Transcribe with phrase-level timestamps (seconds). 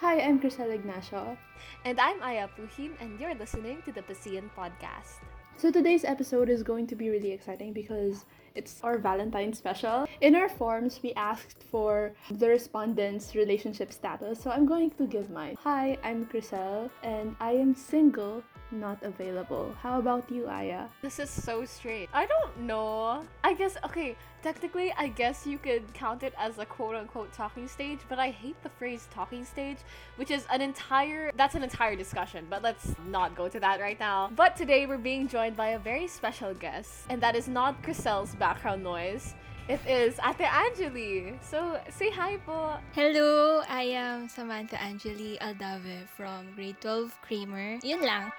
[0.00, 1.38] Hi, I'm Crissel Ignacio.
[1.84, 5.22] And I'm Aya Puhin, and you're listening to the Pascian Podcast.
[5.56, 8.24] So today's episode is going to be really exciting because
[8.56, 10.06] it's our Valentine special.
[10.20, 15.30] In our forms, we asked for the respondents' relationship status, so I'm going to give
[15.30, 15.56] mine.
[15.62, 18.42] Hi, I'm Crissel, and I am single
[18.74, 19.74] not available.
[19.80, 20.86] How about you, Aya?
[21.02, 22.08] This is so straight.
[22.12, 23.24] I don't know.
[23.42, 27.68] I guess, okay, technically, I guess you could count it as a quote unquote talking
[27.68, 29.78] stage, but I hate the phrase talking stage,
[30.16, 33.98] which is an entire, that's an entire discussion, but let's not go to that right
[33.98, 34.30] now.
[34.34, 38.34] But today we're being joined by a very special guest, and that is not Crissel's
[38.34, 39.34] background noise.
[39.66, 41.40] It is Ate Angelie.
[41.42, 42.76] So, say hi po.
[42.92, 47.78] Hello, I am Samantha Angelie Aldave from grade 12 Creamer.
[47.82, 48.30] Yun lang.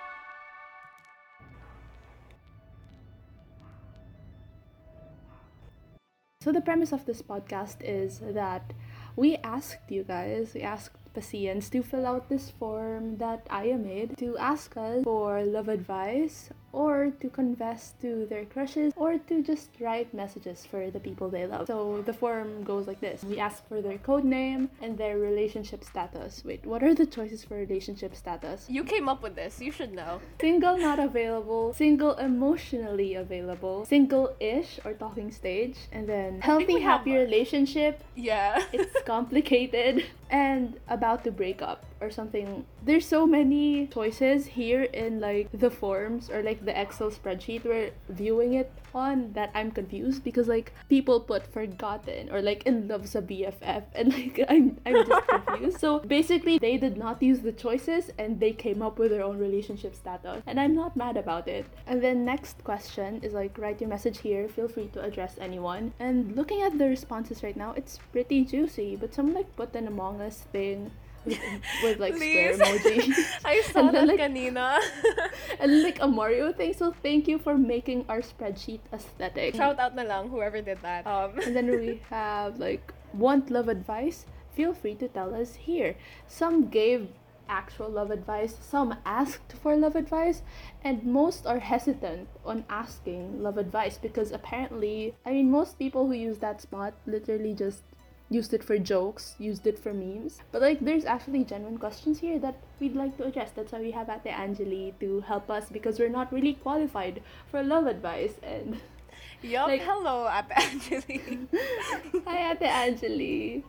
[6.45, 8.71] So the premise of this podcast is that
[9.15, 14.15] we asked you guys, we asked Pascians to fill out this form that Aya made
[14.19, 19.69] to ask us for love advice or to confess to their crushes or to just
[19.79, 21.67] write messages for the people they love.
[21.67, 23.23] So the form goes like this.
[23.23, 26.43] We ask for their code name and their relationship status.
[26.45, 28.65] Wait, what are the choices for relationship status?
[28.69, 29.61] You came up with this.
[29.61, 30.19] You should know.
[30.41, 38.03] Single not available, single emotionally available, single-ish or talking stage, and then healthy happy relationship,
[38.15, 38.61] Yeah.
[38.73, 42.65] it's complicated and about to break up or something.
[42.83, 47.91] There's so many choices here in like the forms or like the excel spreadsheet we're
[48.09, 53.07] viewing it on that i'm confused because like people put forgotten or like in love
[53.07, 55.79] sa bff and like i'm, I'm just confused.
[55.79, 59.37] So basically they did not use the choices and they came up with their own
[59.37, 61.65] relationship status and i'm not mad about it.
[61.87, 64.47] And then next question is like write your message here.
[64.47, 65.93] Feel free to address anyone.
[65.99, 69.87] And looking at the responses right now it's pretty juicy but some like put an
[69.87, 70.91] among us thing
[71.25, 71.39] with,
[71.83, 73.09] with like square emoji
[73.45, 74.77] I saw And then, that like- kanina.
[75.59, 76.73] and like a Mario thing.
[76.73, 79.55] So thank you for making our spreadsheet aesthetic.
[79.55, 81.05] Shout out na lang whoever did that.
[81.07, 84.25] Um, And then we have like want love advice.
[84.53, 85.95] Feel free to tell us here.
[86.27, 87.09] Some gave
[87.49, 90.41] actual love advice, some asked for love advice,
[90.81, 96.13] and most are hesitant on asking love advice because apparently, I mean, most people who
[96.13, 97.83] use that spot literally just
[98.29, 100.39] used it for jokes, used it for memes.
[100.51, 103.51] But like, there's actually genuine questions here that we'd like to address.
[103.55, 107.21] That's why we have Ate Angelie to help us because we're not really qualified
[107.51, 108.81] for love advice and.
[109.41, 109.67] yup.
[109.67, 111.47] Like- Hello, Ate Angelie.
[112.25, 113.63] Hi, Ate Angelie.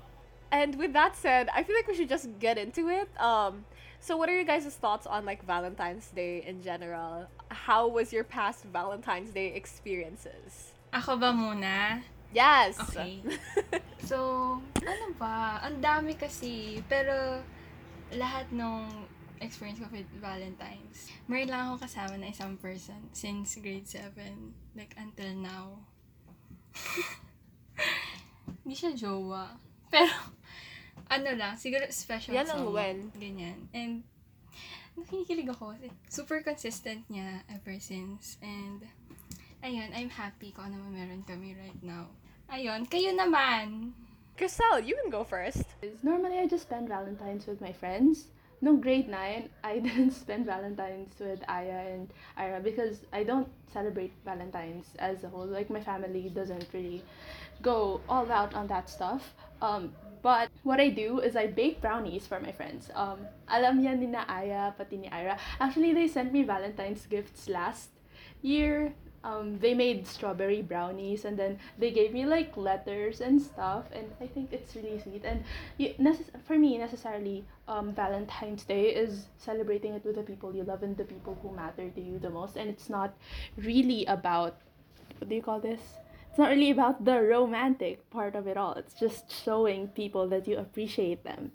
[0.51, 3.09] and with that said, I feel like we should just get into it.
[3.21, 3.65] Um,
[4.01, 7.27] so what are you guys' thoughts on like Valentine's Day in general?
[7.51, 10.73] How was your past Valentine's Day experiences?
[10.95, 12.01] Ako ba muna?
[12.35, 12.79] Yes.
[12.81, 13.23] Okay.
[14.07, 14.19] So,
[14.63, 15.59] ano ba?
[15.67, 16.79] Ang dami kasi.
[16.87, 17.43] Pero,
[18.15, 18.87] lahat nung
[19.43, 24.55] experience ko with Valentine's, meron lang ako kasama na isang person since grade 7.
[24.79, 25.83] Like, until now.
[28.63, 29.59] Hindi siya jowa.
[29.91, 30.15] Pero,
[31.11, 33.11] ano lang, siguro special Yan ang when.
[33.19, 33.67] Ganyan.
[33.75, 34.07] And,
[34.95, 35.75] nakikilig ako.
[36.07, 38.39] Super consistent niya ever since.
[38.39, 38.87] And,
[39.67, 42.07] ayun, I'm happy kung ano man meron kami right now.
[42.47, 43.91] Ayun, kayo naman.
[44.39, 45.67] Crissel, you can go first.
[46.07, 48.31] Normally, I just spend Valentine's with my friends.
[48.63, 52.07] No grade 9, I didn't spend Valentine's with Aya and
[52.39, 55.51] Ira because I don't celebrate Valentine's as a whole.
[55.51, 57.03] Like, my family doesn't really
[57.61, 59.35] go all out on that stuff.
[59.61, 62.89] Um, but what I do is I bake brownies for my friends.
[62.95, 65.37] Um, alam yan ni na Aya, pati ni Ira.
[65.59, 67.91] Actually, they sent me Valentine's gifts last
[68.43, 68.95] year.
[69.27, 74.07] Um, they made strawberry brownies and then they gave me like letters and stuff and
[74.23, 75.43] I think it's really sweet and
[75.83, 80.63] y- necess- for me necessarily um, Valentine's Day is celebrating it with the people you
[80.63, 83.11] love and the people who matter to you the most and it's not
[83.71, 84.55] really about
[85.19, 85.83] what do you call this
[86.31, 90.47] it's not really about the romantic part of it all it's just showing people that
[90.47, 91.51] you appreciate them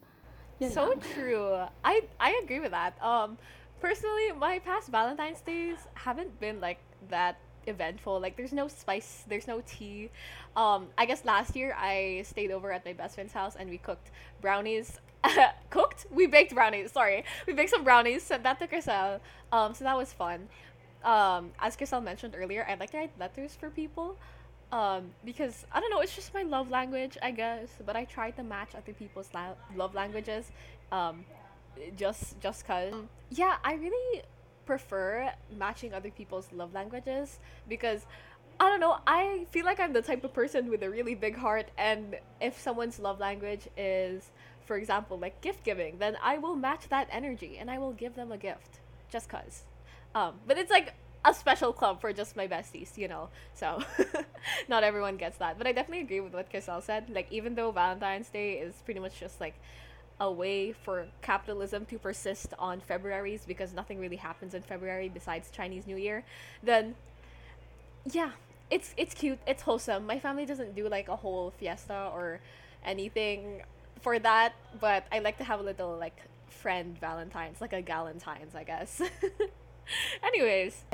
[0.59, 0.83] Yun So
[1.15, 1.55] true.
[1.83, 2.93] I I agree with that.
[3.01, 3.37] Um,
[3.79, 6.77] personally, my past Valentine's days haven't been like
[7.09, 8.19] that eventful.
[8.19, 10.09] Like, there's no spice, there's no tea.
[10.55, 13.77] Um, I guess last year I stayed over at my best friend's house and we
[13.77, 14.11] cooked
[14.41, 14.99] brownies.
[15.69, 16.05] cooked?
[16.11, 16.91] We baked brownies.
[16.91, 18.23] Sorry, we baked some brownies.
[18.23, 19.19] Sent that to Crissel.
[19.51, 20.47] Um, so that was fun.
[21.03, 24.17] Um, as Crissel mentioned earlier, I like to write letters for people.
[24.71, 27.69] Um, because I don't know, it's just my love language, I guess.
[27.85, 30.51] But I try to match other people's la- love languages.
[30.91, 31.25] Um,
[31.97, 32.93] just just cause.
[33.29, 34.23] Yeah, I really
[34.71, 38.05] prefer matching other people's love languages because
[38.57, 41.35] I don't know, I feel like I'm the type of person with a really big
[41.35, 44.31] heart and if someone's love language is
[44.65, 48.15] for example, like gift giving, then I will match that energy and I will give
[48.15, 48.79] them a gift
[49.11, 49.63] just cuz.
[50.15, 50.93] Um, but it's like
[51.25, 53.27] a special club for just my besties, you know.
[53.53, 53.83] So
[54.69, 55.57] not everyone gets that.
[55.57, 57.09] But I definitely agree with what Crissel said.
[57.09, 59.55] Like even though Valentine's Day is pretty much just like
[60.21, 65.49] a way for capitalism to persist on February's because nothing really happens in February besides
[65.49, 66.23] Chinese New Year,
[66.61, 66.93] then
[68.05, 68.29] yeah,
[68.69, 70.05] it's it's cute, it's wholesome.
[70.05, 72.39] My family doesn't do like a whole fiesta or
[72.85, 73.63] anything
[74.01, 76.17] for that, but I like to have a little like
[76.49, 79.01] friend Valentine's, like a Galentine's, I guess.
[80.23, 80.85] Anyways,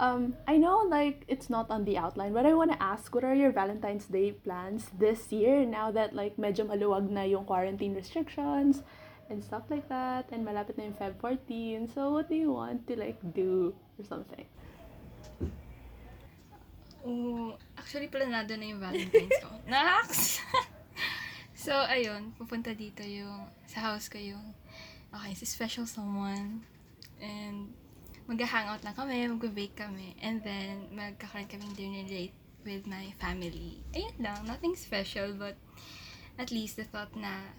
[0.00, 3.24] Um, I know like it's not on the outline, but I want to ask, what
[3.24, 7.96] are your Valentine's Day plans this year now that like medyo maluwag na yung quarantine
[7.96, 8.84] restrictions
[9.32, 11.88] and stuff like that and malapit na yung Feb 14.
[11.88, 14.44] So what do you want to like do or something?
[17.06, 19.50] Oo, actually, planado na yung Valentine's ko.
[19.70, 20.42] Nax!
[21.54, 24.42] so, ayun, pupunta dito yung, sa house ko yung,
[25.14, 26.66] okay, si special someone.
[27.22, 27.70] And,
[28.26, 30.14] mag-hangout lang kami, mag-bake kami.
[30.20, 32.34] And then, magkakaroon kaming dinner date
[32.64, 33.78] with my family.
[33.94, 35.54] Ayun lang, nothing special, but
[36.36, 37.54] at least the thought na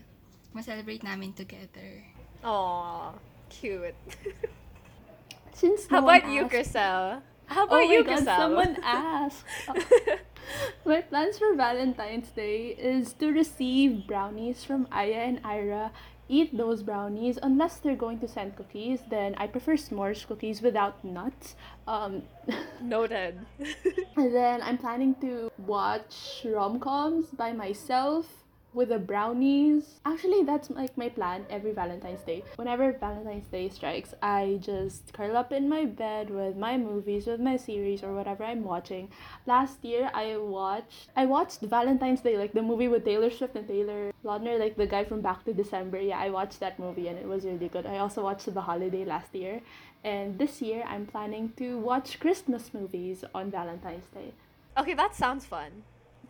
[0.54, 2.04] ma-celebrate namin together.
[2.44, 3.16] Aw,
[3.50, 3.96] cute.
[5.54, 7.22] Since How no about you, asked- Crystal?
[7.48, 8.36] How Oh about my you, god, Crystal?
[8.38, 9.46] someone asked.
[10.86, 15.92] My plans for Valentine's Day is to receive brownies from Aya and Ira.
[16.30, 19.00] Eat those brownies unless they're going to send cookies.
[19.10, 21.56] Then I prefer s'mores cookies without nuts.
[21.88, 22.24] Um,
[22.82, 23.40] Noted.
[24.16, 28.26] and then I'm planning to watch rom coms by myself
[28.78, 30.00] with the brownies.
[30.06, 32.44] Actually, that's like my plan every Valentine's Day.
[32.58, 37.40] Whenever Valentine's Day strikes, I just curl up in my bed with my movies, with
[37.40, 39.10] my series, or whatever I'm watching.
[39.48, 43.68] Last year, I watched I watched Valentine's Day, like the movie with Taylor Swift and
[43.68, 46.00] Taylor Lautner, like the guy from Back to December.
[46.00, 47.88] Yeah, I watched that movie and it was really good.
[47.88, 49.62] I also watched The Holiday last year,
[50.04, 54.34] and this year I'm planning to watch Christmas movies on Valentine's Day.
[54.78, 55.84] Okay, that sounds fun.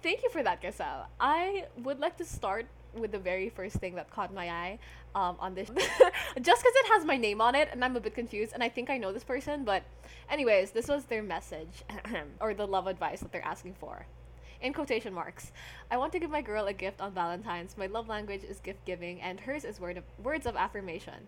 [0.04, 1.06] Thank you for that, Crissel.
[1.20, 4.80] I would like to start with the very first thing that caught my eye
[5.16, 5.70] um, on this.
[6.42, 8.70] Just because it has my name on it, and I'm a bit confused, and I
[8.70, 9.84] think I know this person, but,
[10.30, 11.84] anyways, this was their message
[12.40, 14.06] or the love advice that they're asking for.
[14.62, 15.52] In quotation marks,
[15.92, 17.78] I want to give my girl a gift on Valentine's.
[17.78, 21.28] My love language is gift giving, and hers is word of, words of affirmation.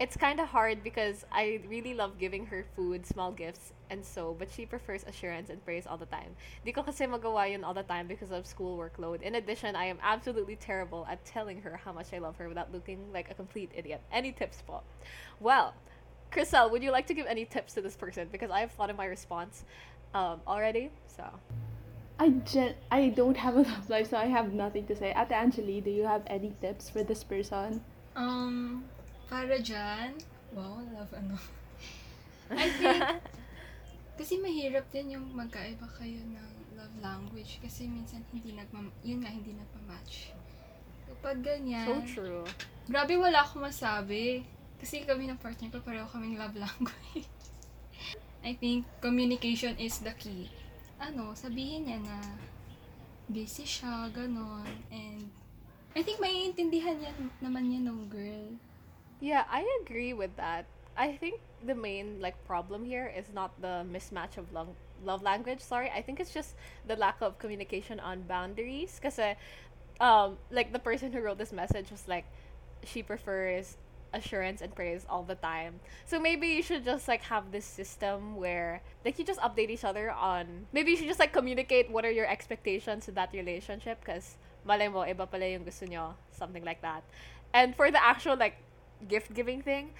[0.00, 4.34] It's kind of hard because I really love giving her food, small gifts, and so,
[4.38, 6.34] but she prefers assurance and praise all the time.
[6.64, 9.20] Di ko kasi magawa yun all the time because of school workload.
[9.20, 12.72] In addition, I am absolutely terrible at telling her how much I love her without
[12.72, 14.00] looking like a complete idiot.
[14.10, 14.80] Any tips po?
[15.38, 15.74] Well,
[16.32, 18.28] Crissel, would you like to give any tips to this person?
[18.32, 19.64] Because I have thought of my response
[20.14, 21.28] um, already, so.
[22.18, 25.12] I gen- I don't have a love life, so I have nothing to say.
[25.12, 27.84] Ate Angelie, do you have any tips for this person?
[28.16, 28.84] Um,
[29.30, 30.18] para dyan,
[30.50, 31.38] wow, love ano.
[32.50, 32.98] I think,
[34.18, 39.30] kasi mahirap din yung magkaiba kayo ng love language kasi minsan hindi nagma yun nga
[39.30, 40.34] hindi nagpa-match.
[41.06, 42.44] Kapag ganyan, So true.
[42.90, 44.42] grabe wala akong masabi.
[44.82, 47.28] Kasi kami ng partner ko pareho kaming love language.
[48.48, 50.48] I think communication is the key.
[50.96, 52.18] Ano, sabihin niya na
[53.28, 54.66] busy siya, ganon.
[54.90, 55.28] And
[55.92, 57.12] I think maiintindihan niya
[57.44, 58.56] naman niya ng girl.
[59.20, 60.66] Yeah, I agree with that.
[60.96, 64.68] I think the main like problem here is not the mismatch of love
[65.04, 65.60] love language.
[65.60, 66.54] Sorry, I think it's just
[66.86, 68.98] the lack of communication on boundaries.
[69.02, 69.18] Cause,
[70.00, 72.24] um, like the person who wrote this message was like,
[72.84, 73.76] she prefers
[74.12, 75.80] assurance and praise all the time.
[76.06, 79.84] So maybe you should just like have this system where like you just update each
[79.84, 80.66] other on.
[80.72, 84.04] Maybe you should just like communicate what are your expectations in that relationship.
[84.04, 87.04] Cause malay mo iba pala yung gusto nyo, something like that.
[87.54, 88.56] And for the actual like
[89.08, 89.90] gift giving thing,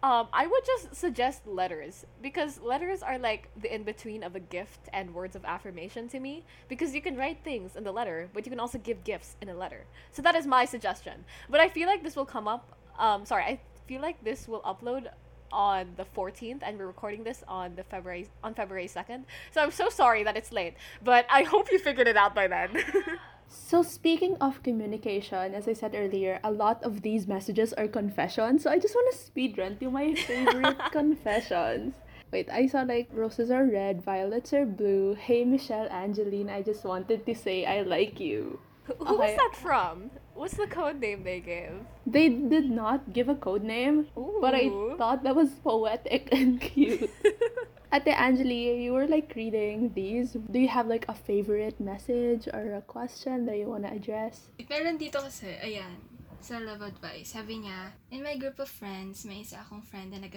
[0.00, 4.40] um, I would just suggest letters because letters are like the in between of a
[4.40, 8.28] gift and words of affirmation to me because you can write things in the letter,
[8.32, 9.84] but you can also give gifts in a letter.
[10.12, 11.24] So that is my suggestion.
[11.50, 12.76] But I feel like this will come up.
[12.96, 15.08] Um, sorry, I feel like this will upload
[15.50, 19.24] on the 14th and we're recording this on the February on February 2nd.
[19.50, 22.46] So I'm so sorry that it's late, but I hope you figured it out by
[22.46, 22.70] then.
[23.48, 28.62] So speaking of communication, as I said earlier, a lot of these messages are confessions.
[28.62, 31.94] So I just want to speed run through my favorite confessions.
[32.30, 35.14] Wait, I saw like roses are red, violets are blue.
[35.14, 38.60] Hey Michelle, Angeline, I just wanted to say I like you.
[38.84, 40.10] Who oh, was that from?
[40.34, 41.72] What's the code name they gave?
[42.06, 44.06] They did not give a code name,
[44.40, 47.10] but I thought that was poetic and cute.
[47.90, 50.32] Ate Angeli, you were like reading these.
[50.32, 54.52] Do you have like a favorite message or a question that you want to address?
[54.68, 55.96] Meron dito kasi, ayan.
[56.40, 57.34] sa love advice.
[57.34, 60.34] Sabi niya, in my group of friends, may isa akong friend na, nag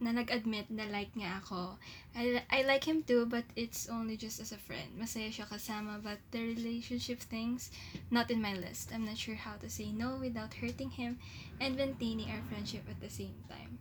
[0.00, 1.76] na nag-admit na like niya ako.
[2.16, 4.96] I, I like him too, but it's only just as a friend.
[4.96, 7.68] Masaya siya kasama, but the relationship things,
[8.08, 8.90] not in my list.
[8.96, 11.20] I'm not sure how to say no without hurting him
[11.60, 13.76] and maintaining our friendship at the same time.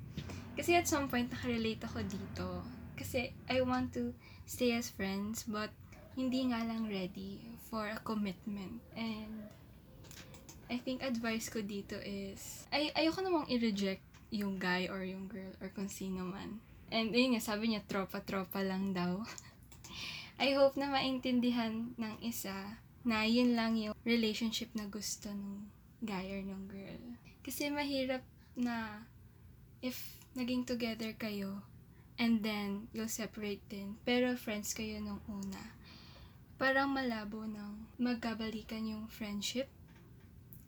[0.59, 2.80] Kasi at some point, nakarelate ako dito.
[3.01, 4.13] Kasi I want to
[4.45, 5.73] stay as friends, but
[6.13, 8.77] hindi nga lang ready for a commitment.
[8.93, 9.49] And
[10.69, 15.49] I think advice ko dito is, ay, ayoko namang i-reject yung guy or yung girl
[15.57, 16.61] or kung sino man.
[16.93, 19.25] And ayun nga, sabi niya, tropa-tropa lang daw.
[20.45, 25.65] I hope na maintindihan ng isa na yun lang yung relationship na gusto ng
[26.05, 27.03] guy or ng girl.
[27.41, 28.21] Kasi mahirap
[28.53, 29.01] na
[29.81, 31.65] if naging together kayo
[32.21, 35.73] and then you'll separate din, pero friends kayo nung una,
[36.61, 39.65] parang malabo ng magkabalikan yung friendship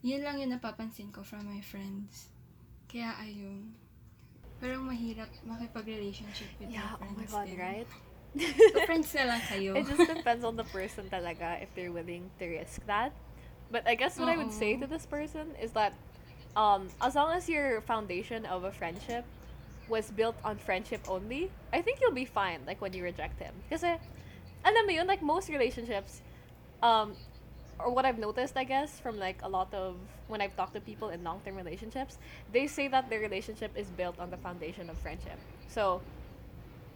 [0.04, 2.28] yun lang yung napapansin ko from my friends.
[2.92, 3.72] Kaya ayun.
[4.60, 7.58] Parang mahirap makipag-relationship with Yeah, your oh friends my god, din.
[7.58, 7.88] right?
[8.36, 9.72] So, friends na lang kayo.
[9.80, 13.16] It just depends on the person talaga if they're willing to risk that.
[13.72, 15.96] But I guess what I would say to this person is that
[16.52, 19.24] um, as long as your foundation of a friendship
[19.88, 23.54] was built on friendship only, I think you'll be fine like when you reject him.
[23.68, 23.96] Kasi
[24.64, 26.22] alam mo yun, like most relationships
[26.82, 27.14] um
[27.78, 29.96] or what I've noticed, I guess, from like a lot of
[30.28, 32.18] when I've talked to people in long term relationships,
[32.52, 35.38] they say that their relationship is built on the foundation of friendship.
[35.68, 36.00] So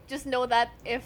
[0.07, 1.05] just know that if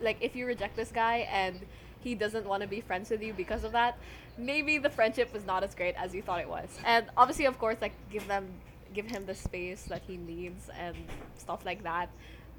[0.00, 1.60] like if you reject this guy and
[2.00, 3.96] he doesn't want to be friends with you because of that,
[4.36, 6.68] maybe the friendship was not as great as you thought it was.
[6.84, 8.48] And obviously of course like give them
[8.94, 10.96] give him the space that he needs and
[11.36, 12.10] stuff like that.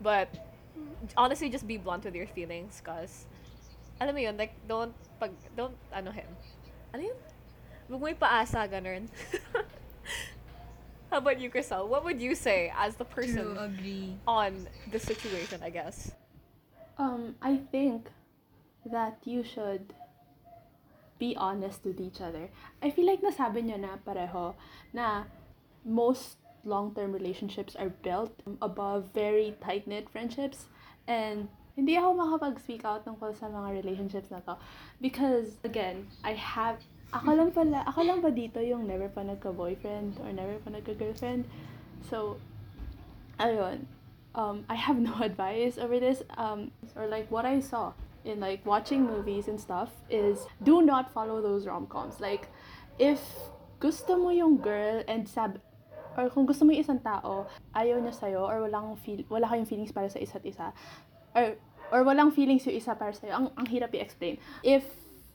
[0.01, 0.29] But
[1.15, 3.25] honestly just be blunt with your feelings cuz
[4.01, 6.29] alam mo yun, like don't pag don't ano him.
[6.93, 7.19] Ano yun?
[7.89, 9.05] Huwag mo ipaasa, ganun.
[11.13, 11.87] How about you, Crissel?
[11.87, 14.17] What would you say as the person True, agree.
[14.25, 16.09] on the situation, I guess?
[16.97, 18.09] Um, I think
[18.89, 19.93] that you should
[21.19, 22.49] be honest with each other.
[22.81, 24.57] I feel like nasabi nyo na pareho
[24.89, 25.29] na
[25.85, 30.65] most long-term relationships are built above very tight-knit friendships
[31.07, 34.55] and hindi ako makapag-speak out tungkol sa mga relationships na to
[35.01, 36.79] because again, I have
[37.13, 41.45] ako lang pala, ako lang ba dito yung never pa nagka-boyfriend or never pa nagka-girlfriend?
[42.09, 42.41] So,
[43.37, 43.85] ayun,
[44.33, 46.25] um, I have no advice over this.
[46.37, 47.93] Um, or like what I saw
[48.25, 52.17] in like watching movies and stuff is do not follow those rom-coms.
[52.17, 52.49] Like,
[52.97, 53.21] if
[53.77, 55.61] gusto mo yung girl and sab
[56.17, 59.69] or kung gusto mo yung isang tao, ayaw niya sa'yo or walang feel, wala kayong
[59.69, 60.73] feelings para sa isa't isa,
[61.33, 61.57] or,
[61.89, 64.37] or walang feelings yung isa para sa'yo, ang, ang hirap i-explain.
[64.61, 64.85] If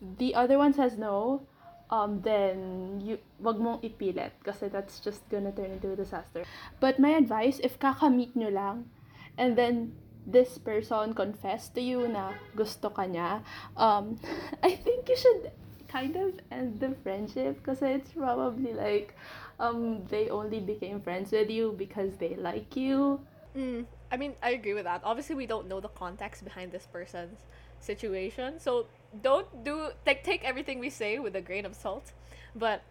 [0.00, 1.46] the other one says no,
[1.90, 6.44] um, then you, wag mong ipilit kasi that's just gonna turn into a disaster.
[6.80, 8.90] But my advice, if kakamit nyo lang,
[9.36, 9.94] and then
[10.28, 13.40] this person confessed to you na gusto ka niya,
[13.76, 14.20] um,
[14.62, 15.50] I think you should
[15.88, 19.16] kind of end the friendship kasi it's probably like
[19.60, 23.20] um, they only became friends with you because they like you.
[23.56, 25.00] Mm, I mean, I agree with that.
[25.04, 27.40] Obviously, we don't know the context behind this person's
[27.80, 28.86] situation, so
[29.22, 32.12] don't do like take everything we say with a grain of salt.
[32.54, 32.82] But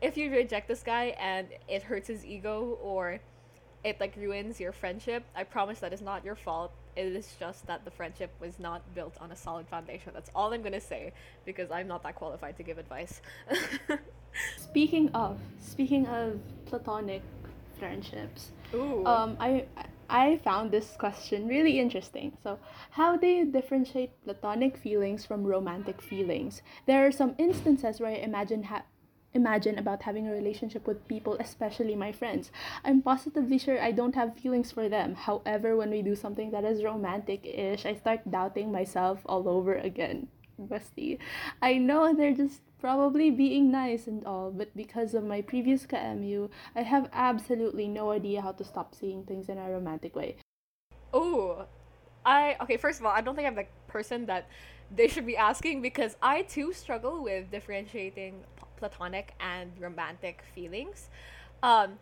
[0.00, 3.20] if you reject this guy and it hurts his ego or
[3.84, 6.72] it like ruins your friendship, I promise that is not your fault.
[6.96, 10.12] It is just that the friendship was not built on a solid foundation.
[10.14, 11.12] That's all I'm gonna say
[11.44, 13.20] because I'm not that qualified to give advice.
[14.56, 17.22] Speaking of, speaking of platonic
[17.78, 19.04] friendships, Ooh.
[19.06, 19.66] um, I
[20.08, 22.36] I found this question really interesting.
[22.42, 22.58] So,
[22.90, 26.60] how do you differentiate platonic feelings from romantic feelings?
[26.86, 28.84] There are some instances where I imagine ha-
[29.34, 32.50] imagine about having a relationship with people, especially my friends.
[32.84, 35.14] I'm positively sure I don't have feelings for them.
[35.14, 40.28] However, when we do something that is romantic-ish, I start doubting myself all over again.
[40.60, 41.18] Bestie,
[41.60, 46.50] I know they're just probably being nice and all, but because of my previous KMU,
[46.76, 50.36] I have absolutely no idea how to stop seeing things in a romantic way.
[51.12, 51.66] Oh,
[52.24, 52.76] I okay.
[52.76, 54.48] First of all, I don't think I'm the person that
[54.94, 58.44] they should be asking because I too struggle with differentiating
[58.82, 60.98] platonic and romantic feelings.
[61.62, 61.98] Um,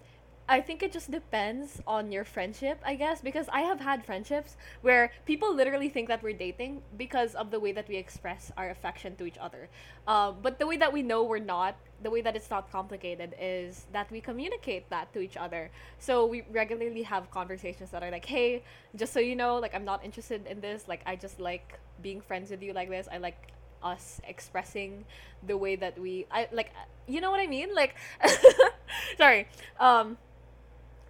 [0.49, 4.57] I think it just depends on your friendship, I guess, because I have had friendships
[4.87, 8.69] where people literally think that we're dating because of the way that we express our
[8.71, 9.69] affection to each other.
[10.09, 13.31] Um, but the way that we know we're not, the way that it's not complicated,
[13.41, 15.71] is that we communicate that to each other.
[16.01, 18.65] So we regularly have conversations that are like, hey,
[18.97, 20.89] just so you know, like, I'm not interested in this.
[20.89, 23.07] Like, I just like being friends with you like this.
[23.13, 25.05] I like us expressing
[25.47, 26.73] the way that we I like
[27.07, 27.75] you know what I mean?
[27.75, 27.95] Like
[29.19, 29.49] sorry.
[29.79, 30.19] Um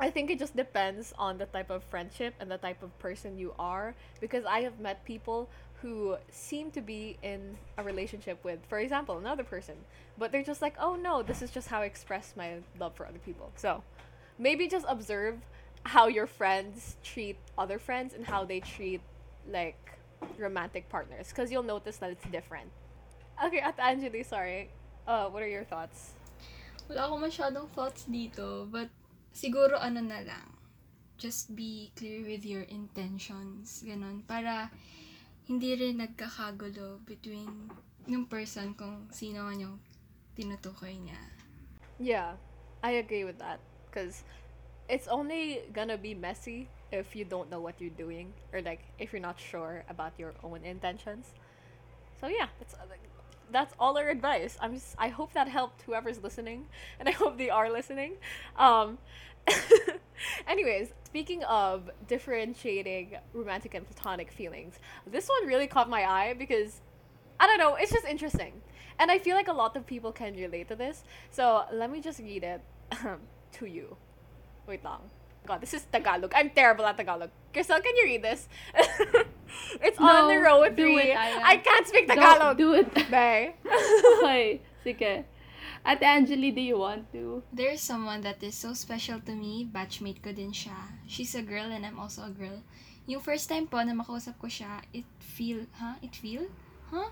[0.02, 3.36] I think it just depends on the type of friendship and the type of person
[3.36, 5.50] you are because I have met people
[5.82, 9.76] who seem to be in a relationship with, for example, another person,
[10.18, 13.06] but they're just like, oh no, this is just how I express my love for
[13.06, 13.52] other people.
[13.56, 13.82] So
[14.38, 15.36] maybe just observe
[15.84, 19.00] how your friends treat other friends and how they treat
[19.50, 19.98] like
[20.38, 22.70] romantic partners because you'll notice that it's different.
[23.42, 24.70] Okay, at Angelie, sorry.
[25.06, 26.12] Uh, what are your thoughts?
[26.88, 28.90] Wala akong masyadong thoughts dito, but
[29.32, 30.46] siguro ano na lang,
[31.16, 34.68] just be clear with your intentions, ganon, para
[35.48, 37.70] hindi rin nagkakagulo between
[38.08, 39.76] yung person kung sino man yung
[40.34, 41.20] tinutukoy niya.
[42.00, 42.40] Yeah,
[42.82, 44.24] I agree with that because
[44.88, 49.12] it's only gonna be messy if you don't know what you're doing or like if
[49.12, 51.26] you're not sure about your own intentions.
[52.20, 52.78] So yeah, that's uh,
[53.50, 54.56] that's all our advice.
[54.60, 56.66] I'm just I hope that helped whoever's listening,
[56.98, 58.14] and I hope they are listening.
[58.56, 58.98] Um,
[60.48, 66.80] anyways, speaking of differentiating romantic and platonic feelings, this one really caught my eye because
[67.38, 68.52] I don't know, it's just interesting,
[68.98, 71.04] and I feel like a lot of people can relate to this.
[71.30, 72.60] So let me just read it
[73.52, 73.96] to you.
[74.66, 75.10] Wait long.
[75.46, 76.32] God, this is Tagalog.
[76.34, 77.30] I'm terrible at Tagalog.
[77.52, 78.48] Crystal, can you read this?
[79.82, 81.10] it's on the No, row do three.
[81.10, 81.40] it, Aya.
[81.42, 82.56] I can't speak Don't Tagalog.
[82.58, 82.88] do it.
[83.10, 83.54] Bae.
[84.22, 85.24] okay, sige.
[85.84, 87.42] Ate Angeli, do you want to?
[87.52, 90.76] There's someone that is so special to me, batchmate ko din siya.
[91.08, 92.60] She's a girl and I'm also a girl.
[93.08, 95.96] Yung first time po na makausap ko siya, it feel, huh?
[96.04, 96.46] It feel?
[96.92, 97.08] Huh?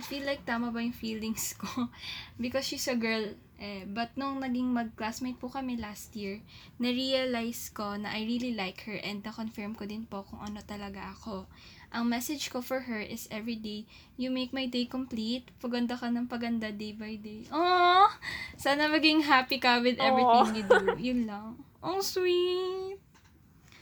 [0.00, 1.92] It feel like tama ba yung feelings ko?
[2.40, 3.84] Because she's a girl, eh.
[3.84, 6.40] But nung naging mag-classmate po kami last year,
[6.80, 11.12] na-realize ko na I really like her and na-confirm ko din po kung ano talaga
[11.12, 11.44] ako.
[11.92, 13.84] Ang message ko for her is every day,
[14.16, 15.50] you make my day complete.
[15.60, 17.44] Paganda ka ng paganda day by day.
[17.52, 18.08] Aww!
[18.56, 20.56] Sana maging happy ka with everything Aw.
[20.56, 20.80] you do.
[20.96, 21.58] Yun lang.
[21.82, 22.96] Oh, sweet!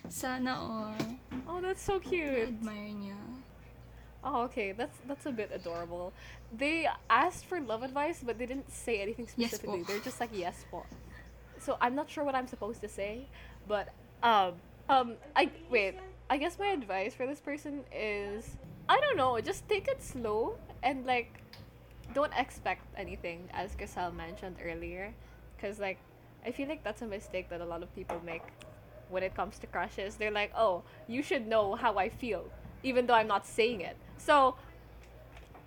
[0.09, 0.97] Sana all.
[1.45, 2.49] oh, that's so cute.
[2.49, 3.21] Admire niya.
[4.25, 4.73] Oh, okay.
[4.73, 6.13] That's that's a bit adorable.
[6.53, 9.81] They asked for love advice, but they didn't say anything specifically.
[9.81, 9.93] po.
[9.93, 10.87] They're just like yes po.
[11.61, 13.29] So I'm not sure what I'm supposed to say,
[13.67, 13.89] but
[14.23, 14.55] um
[14.89, 15.97] um I wait.
[16.31, 18.57] I guess my advice for this person is
[18.89, 21.43] I don't know, just take it slow and like
[22.15, 25.15] don't expect anything as Crissel mentioned earlier
[25.61, 25.99] cuz like
[26.45, 28.43] I feel like that's a mistake that a lot of people make
[29.09, 30.17] when it comes to crushes.
[30.17, 32.51] They're like, "Oh, you should know how I feel."
[32.83, 33.97] Even though I'm not saying it.
[34.19, 34.57] So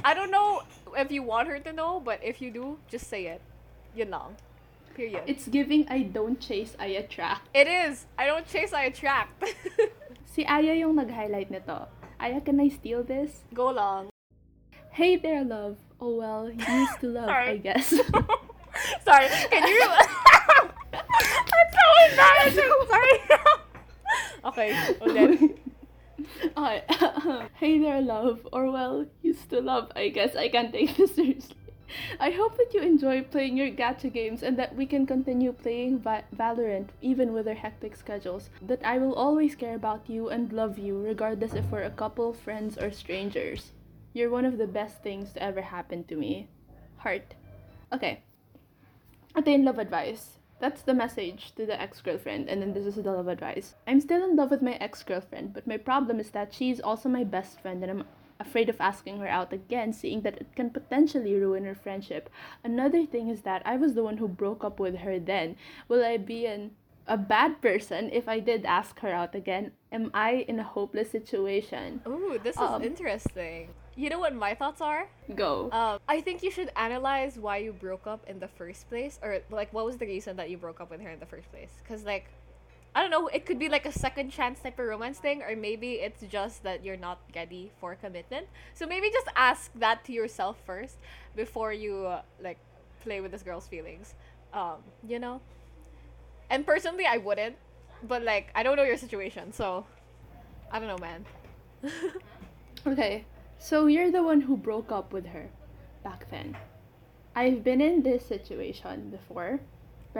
[0.03, 0.63] I don't know
[0.97, 3.41] if you want her to know, but if you do, just say it.
[3.95, 4.35] Yun lang.
[4.95, 5.23] Period.
[5.27, 7.47] It's giving I don't chase, I attract.
[7.53, 8.05] it is.
[8.17, 9.43] I don't chase, I attract.
[10.31, 11.91] Si Aya yung nag-highlight nito.
[12.15, 13.43] Aya, can I steal this?
[13.53, 14.07] Go long.
[14.95, 15.75] Hey there, love.
[15.99, 17.91] Oh well, you used to love, I guess.
[19.03, 19.27] Sorry.
[19.51, 19.83] Can you?
[20.91, 22.71] That's so embarrassing.
[22.87, 23.15] Sorry.
[24.45, 24.69] okay.
[24.99, 25.60] Oh, Ulit.
[26.41, 26.83] Okay.
[27.55, 28.47] hey there, love.
[28.51, 30.35] Or well, used to love, I guess.
[30.35, 31.55] I can't take this seriously.
[32.19, 35.99] I hope that you enjoy playing your gacha games and that we can continue playing
[35.99, 38.49] Va- Valorant even with our hectic schedules.
[38.61, 42.33] That I will always care about you and love you regardless if we're a couple,
[42.33, 43.71] friends, or strangers.
[44.13, 46.47] You're one of the best things to ever happen to me.
[46.97, 47.35] Heart.
[47.91, 48.23] Okay.
[49.35, 50.40] Ito yung love advice.
[50.61, 53.73] That's the message to the ex-girlfriend, and then this is the love advice.
[53.87, 57.23] I'm still in love with my ex-girlfriend, but my problem is that she's also my
[57.23, 58.03] best friend, and I'm
[58.39, 62.29] afraid of asking her out again, seeing that it can potentially ruin our friendship.
[62.63, 65.55] Another thing is that I was the one who broke up with her then.
[65.87, 66.71] Will I be an
[67.07, 69.71] a bad person if I did ask her out again?
[69.91, 72.01] Am I in a hopeless situation?
[72.07, 73.69] Ooh, this is Um, interesting.
[73.95, 75.07] You know what my thoughts are?
[75.35, 75.69] Go.
[75.71, 79.39] Um, I think you should analyze why you broke up in the first place, or
[79.49, 81.69] like what was the reason that you broke up with her in the first place?
[81.83, 82.29] Because like,
[82.95, 85.55] I don't know, it could be like a second chance type of romance thing, or
[85.55, 88.47] maybe it's just that you're not ready for commitment.
[88.75, 90.95] So maybe just ask that to yourself first
[91.35, 92.59] before you uh, like
[93.03, 94.13] play with this girl's feelings.
[94.53, 94.77] Um,
[95.07, 95.41] you know.
[96.49, 97.55] And personally, I wouldn't,
[98.07, 99.85] but like I don't know your situation, so
[100.71, 101.25] I don't know, man.
[102.85, 103.25] Okay,
[103.61, 105.49] so you're the one who broke up with her
[106.03, 106.57] back then.
[107.35, 109.59] I've been in this situation before.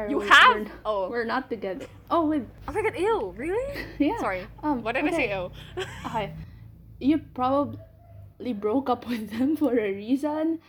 [0.10, 0.56] You we're- have?
[0.56, 1.10] We're, n- Oh.
[1.10, 1.86] we're not together.
[2.10, 3.86] Oh, with oh my god, ew, really?
[4.00, 4.18] yeah.
[4.20, 4.48] Sorry.
[4.64, 5.34] Um, What did I say?
[5.36, 5.54] okay.
[5.78, 5.84] Oh.
[6.08, 6.34] Okay,
[7.00, 10.60] you probably broke up with them for a reason,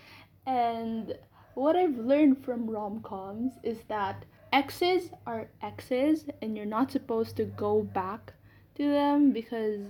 [0.46, 1.14] and
[1.54, 7.36] what I've learned from rom coms is that exes are exes, and you're not supposed
[7.36, 8.32] to go back
[8.76, 9.82] to them because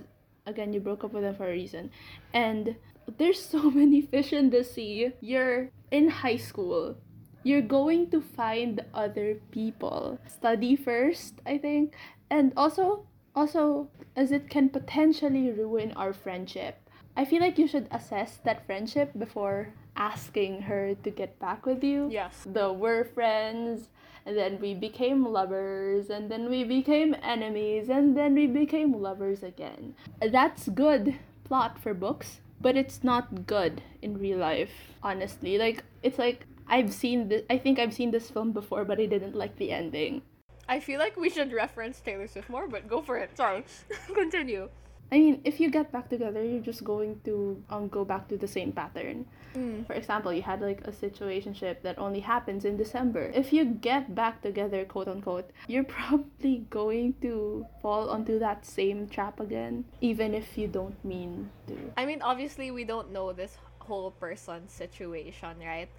[0.45, 1.89] again you broke up with them for a reason
[2.33, 2.75] and
[3.17, 5.11] there's so many fish in the sea.
[5.21, 6.97] You're in high school.
[7.43, 10.19] You're going to find other people.
[10.27, 11.93] Study first, I think.
[12.29, 16.77] And also also as it can potentially ruin our friendship.
[17.17, 21.83] I feel like you should assess that friendship before asking her to get back with
[21.83, 22.09] you.
[22.09, 22.45] Yes.
[22.45, 23.89] The we're friends,
[24.25, 29.43] and then we became lovers, and then we became enemies, and then we became lovers
[29.43, 29.95] again.
[30.21, 35.57] That's good plot for books, but it's not good in real life, honestly.
[35.57, 39.05] Like, it's like I've seen this, I think I've seen this film before, but I
[39.05, 40.21] didn't like the ending.
[40.67, 43.35] I feel like we should reference Taylor Swift more, but go for it.
[43.35, 43.65] Sorry.
[44.13, 44.69] Continue.
[45.13, 48.37] I mean, if you get back together, you're just going to um go back to
[48.37, 49.29] the same pattern.
[49.53, 49.85] Mm.
[49.85, 53.29] For example, you had like a situationship that only happens in December.
[53.29, 59.07] If you get back together, quote unquote, you're probably going to fall onto that same
[59.07, 61.77] trap again, even if you don't mean to.
[61.95, 65.89] I mean, obviously, we don't know this whole person's situation, right?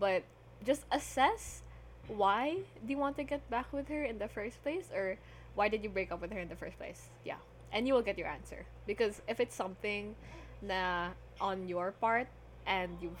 [0.00, 0.24] But
[0.66, 1.62] just assess
[2.08, 5.16] why do you want to get back with her in the first place, or
[5.54, 7.08] why did you break up with her in the first place?
[7.24, 7.38] Yeah,
[7.74, 8.64] and you will get your answer.
[8.86, 10.14] Because if it's something
[10.62, 11.10] na
[11.42, 12.30] on your part
[12.64, 13.20] and you've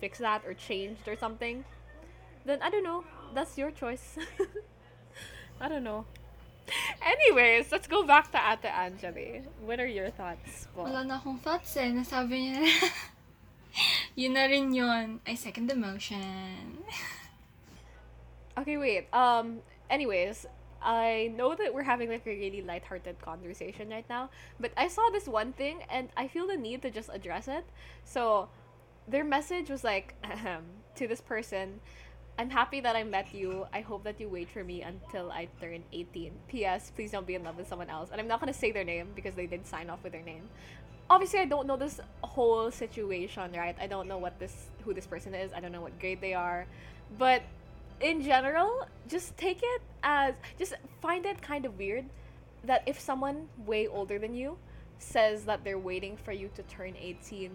[0.00, 1.62] fixed that or changed or something,
[2.44, 3.04] then I don't know.
[3.36, 4.16] That's your choice.
[5.60, 6.06] I don't know.
[7.04, 9.44] Anyways, let's go back to Ate Angelie.
[9.60, 10.66] What are your thoughts?
[10.74, 10.88] po?
[10.88, 11.92] Wala na akong thoughts eh.
[11.92, 12.70] Nasabi niya na.
[14.20, 15.20] yun na rin yun.
[15.26, 16.80] I second the motion.
[18.58, 19.06] Okay, wait.
[19.14, 20.44] Um, anyways,
[20.82, 25.10] I know that we're having like a really lighthearted conversation right now, but I saw
[25.10, 27.64] this one thing and I feel the need to just address it.
[28.04, 28.48] So,
[29.08, 30.14] their message was like
[30.96, 31.80] to this person,
[32.38, 33.66] I'm happy that I met you.
[33.72, 36.32] I hope that you wait for me until I turn 18.
[36.48, 36.90] P.S.
[36.94, 38.08] Please don't be in love with someone else.
[38.12, 40.48] And I'm not gonna say their name because they did sign off with their name.
[41.10, 43.76] Obviously, I don't know this whole situation, right?
[43.78, 45.52] I don't know what this who this person is.
[45.52, 46.66] I don't know what grade they are,
[47.18, 47.42] but
[48.00, 52.04] in general, just take it as just find it kind of weird
[52.64, 54.56] that if someone way older than you
[54.98, 57.50] says that they're waiting for you to turn 18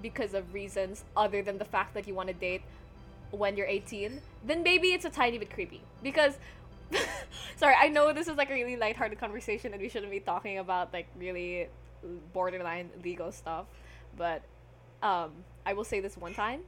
[0.00, 2.62] because of reasons other than the fact that you want to date
[3.30, 5.80] when you're 18, then maybe it's a tiny bit creepy.
[6.02, 6.38] Because
[7.56, 10.58] sorry, I know this is like a really lighthearted conversation and we shouldn't be talking
[10.58, 11.68] about like really
[12.32, 13.66] borderline legal stuff,
[14.16, 14.42] but
[15.02, 15.30] um
[15.64, 16.60] I will say this one time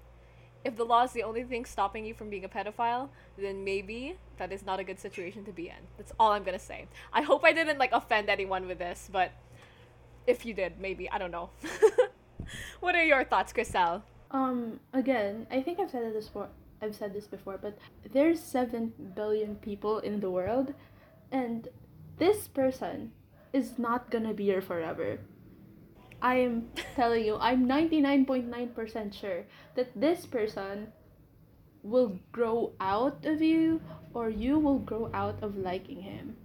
[0.64, 4.16] if the law is the only thing stopping you from being a pedophile, then maybe
[4.38, 5.82] that is not a good situation to be in.
[5.98, 6.86] That's all I'm gonna say.
[7.12, 9.32] I hope I didn't like offend anyone with this, but
[10.26, 11.50] if you did, maybe I don't know.
[12.80, 14.02] what are your thoughts, Crissel?
[14.30, 16.48] Um, again, I think I've said this before.
[16.82, 17.78] I've said this before, but
[18.12, 20.74] there's seven billion people in the world,
[21.30, 21.68] and
[22.18, 23.12] this person
[23.52, 25.18] is not gonna be here forever.
[26.24, 30.88] I am telling you, I'm 99.9% sure that this person
[31.82, 33.82] will grow out of you
[34.14, 36.36] or you will grow out of liking him.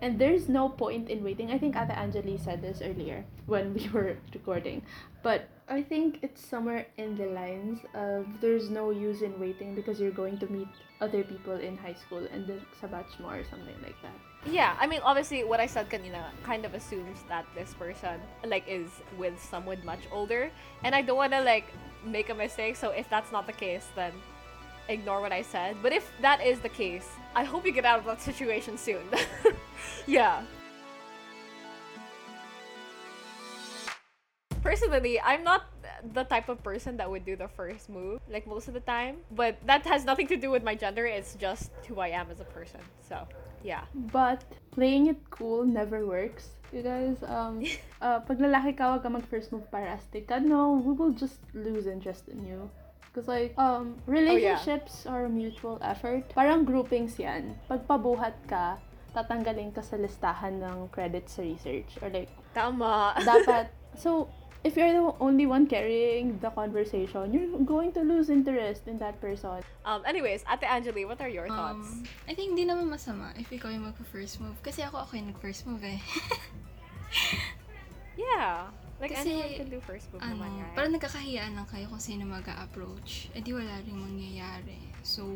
[0.00, 1.50] And there's no point in waiting.
[1.50, 4.82] I think Ate Angelie said this earlier when we were recording.
[5.24, 9.98] But I think it's somewhere in the lines of there's no use in waiting because
[9.98, 10.68] you're going to meet
[11.00, 14.14] other people in high school and the sa batch mo or something like that.
[14.46, 18.64] Yeah, I mean, obviously, what I said kanina kind of assumes that this person like
[18.68, 20.50] is with someone much older,
[20.82, 21.66] and I don't wanna like
[22.04, 22.76] make a mistake.
[22.76, 24.12] So if that's not the case, then
[24.88, 25.76] ignore what I said.
[25.82, 29.02] But if that is the case, I hope you get out of that situation soon.
[30.06, 30.42] yeah.
[34.64, 35.68] Personally, I'm not
[36.16, 39.20] the type of person that would do the first move like most of the time,
[39.30, 41.04] but that has nothing to do with my gender.
[41.04, 42.80] It's just who I am as a person.
[43.06, 43.28] So,
[43.62, 43.84] yeah.
[43.92, 44.40] But
[44.72, 46.56] playing it cool never works.
[46.72, 47.60] You guys, um,
[48.00, 50.40] uh, pag lalaki ka, wag ka mag first move para astig ka.
[50.40, 52.72] No, we will just lose interest in you.
[53.12, 56.24] Because like, um, relationships are a mutual effort.
[56.32, 57.54] Parang groupings yan.
[57.68, 58.80] Pag pabuhat ka,
[59.12, 62.00] tatanggalin ka sa listahan ng credits sa research.
[62.00, 63.14] Or like, Tama.
[63.22, 64.26] dapat, so,
[64.64, 69.20] if you're the only one carrying the conversation, you're going to lose interest in that
[69.20, 69.60] person.
[69.84, 71.92] Um, anyways, Ate Anjali, what are your thoughts?
[71.92, 74.56] Um, I think di naman masama if ikaw yung magpa-first move.
[74.64, 76.00] Kasi ako, ako yung nag-first move eh.
[78.24, 78.72] yeah.
[78.96, 80.72] Like Kasi, anyone can do first move ano, naman, right?
[80.72, 84.80] parang nagkakahiyaan lang kayo kung sino mag approach Eh di wala rin mangyayari.
[85.04, 85.28] So,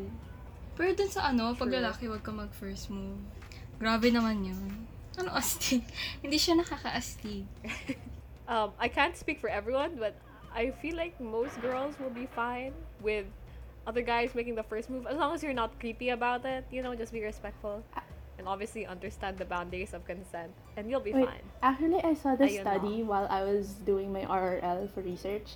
[0.73, 3.21] pero dun sa ano, pag lalaki, wag ka mag-first move.
[3.77, 4.89] Grabe naman yun.
[5.21, 5.85] Ano astig?
[6.25, 7.45] Hindi siya nakaka-astig.
[8.49, 10.15] um, I can't speak for everyone, but
[10.53, 13.25] I feel like most girls will be fine with
[13.87, 16.65] other guys making the first move as long as you're not creepy about it.
[16.71, 17.83] You know, just be respectful.
[18.39, 21.43] and obviously understand the boundaries of consent, and you'll be Wait, fine.
[21.61, 25.55] Actually, I saw this Ayun study while I was doing my RRL for research,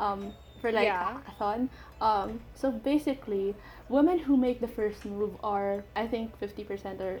[0.00, 1.20] um, for like Yeah.
[1.20, 1.68] hackathon.
[2.00, 3.54] Um, so basically,
[3.90, 7.20] women who make the first move are, I think, fifty percent or,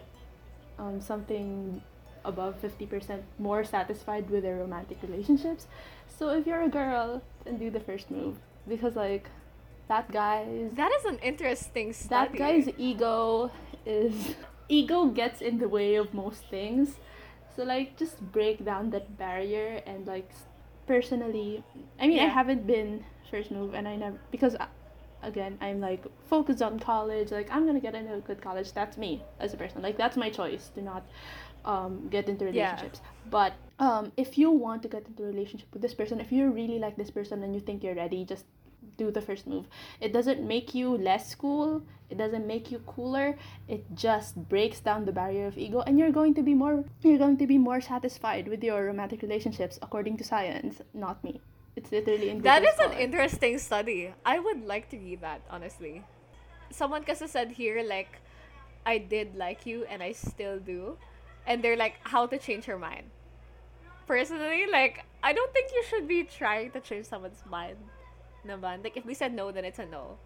[0.78, 1.82] um, something
[2.24, 5.66] above fifty percent more satisfied with their romantic relationships.
[6.08, 8.36] So if you're a girl, then do the first move.
[8.68, 9.28] Because like,
[9.88, 12.38] that guy's That is an interesting study.
[12.38, 13.50] that guy's ego
[13.86, 14.34] is
[14.68, 16.96] ego gets in the way of most things.
[17.56, 20.30] So like just break down that barrier and like
[20.86, 21.62] personally
[22.00, 24.66] i mean i haven't been first move and i never because uh,
[25.22, 27.30] again i'm like focused on college.
[27.30, 28.72] Like i'm gonna get into a good college.
[28.72, 29.82] That's me as a person.
[29.82, 31.04] Like that's my choice to not
[31.64, 32.50] um, get into Yeah.
[32.52, 36.32] relationships but um, if you want to get into a relationship with this person if
[36.32, 38.44] you really like this person and you think you're ready just
[38.98, 39.66] do the first move
[40.00, 43.36] it doesn't make you less cool it doesn't make you cooler
[43.68, 47.18] it just breaks down the barrier of ego and you're going to be more you're
[47.18, 51.40] going to be more satisfied with your romantic relationships according to science not me
[51.76, 54.12] it's literally in That is is an interesting study.
[54.26, 56.04] I would like to read that, honestly.
[56.70, 58.20] Someone kasi said here, like,
[58.84, 60.98] I did like you and I still do.
[61.46, 63.10] And they're like, how to change her mind.
[64.06, 67.76] Personally, like, I don't think you should be trying to change someone's mind.
[68.46, 68.82] Naman.
[68.82, 70.18] Like, if we said no, then it's a no.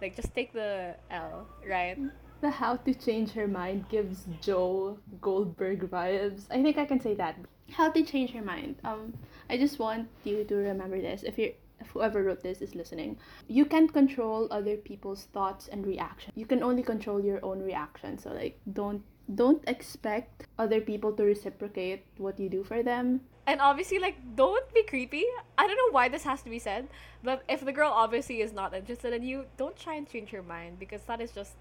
[0.00, 1.98] Like, just take the L, right?
[2.40, 7.14] the how to change her mind gives joe goldberg vibes i think i can say
[7.14, 7.36] that
[7.72, 9.12] how to change her mind um
[9.48, 13.18] i just want you to remember this if you're if whoever wrote this is listening
[13.48, 18.18] you can't control other people's thoughts and reactions you can only control your own reaction
[18.18, 19.02] so like don't
[19.34, 24.66] don't expect other people to reciprocate what you do for them And obviously, like, don't
[24.74, 25.24] be creepy.
[25.56, 26.88] I don't know why this has to be said,
[27.22, 30.42] but if the girl obviously is not interested in you, don't try and change her
[30.42, 31.52] mind because that is just,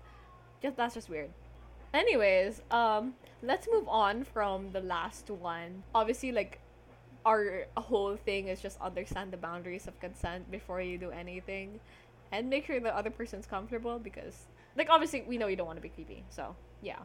[0.61, 1.29] just that's just weird.
[1.93, 5.83] Anyways, um, let's move on from the last one.
[5.93, 6.59] Obviously, like,
[7.23, 11.79] our whole thing is just understand the boundaries of consent before you do anything,
[12.31, 15.77] and make sure the other person's comfortable because, like, obviously we know you don't want
[15.77, 16.23] to be creepy.
[16.29, 16.99] So yeah.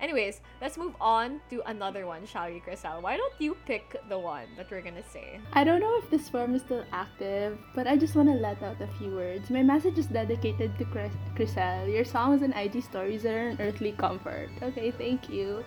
[0.00, 3.00] Anyways, let's move on to another one, shall we, Crissel?
[3.00, 5.38] Why don't you pick the one that we're gonna say?
[5.52, 8.60] I don't know if this form is still active, but I just want to let
[8.62, 9.48] out a few words.
[9.48, 11.86] My message is dedicated to Chris- Crissel.
[11.92, 14.50] Your songs and IG stories are an earthly comfort.
[14.60, 15.64] Okay, thank you.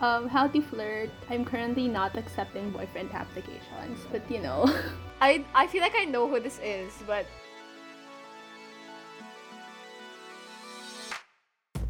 [0.00, 1.08] Um, how to flirt.
[1.30, 4.68] I'm currently not accepting boyfriend applications, but you know.
[5.20, 7.26] I I feel like I know who this is, but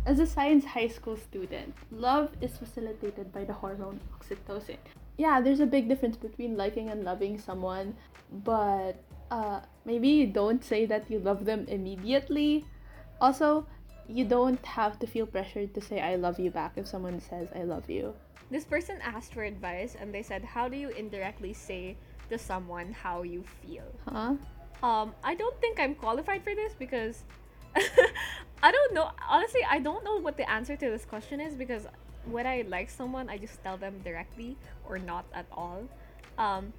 [0.08, 4.78] As a science high school student, love is facilitated by the hormone oxytocin.
[5.18, 7.94] Yeah, there's a big difference between liking and loving someone,
[8.32, 8.94] but
[9.30, 12.64] uh, maybe don't say that you love them immediately.
[13.20, 13.66] Also,
[14.08, 17.48] you don't have to feel pressured to say I love you back if someone says
[17.54, 18.14] I love you.
[18.50, 21.98] this person asked for advice and they said, "How do you indirectly say
[22.30, 24.40] to someone how you feel?" Huh?
[24.82, 27.24] Um, I don't think I'm qualified for this because
[28.62, 29.10] I don't know.
[29.28, 31.86] Honestly, I don't know what the answer to this question is because
[32.26, 34.56] when I like someone, I just tell them directly
[34.88, 35.84] or not at all.
[36.36, 36.72] Um,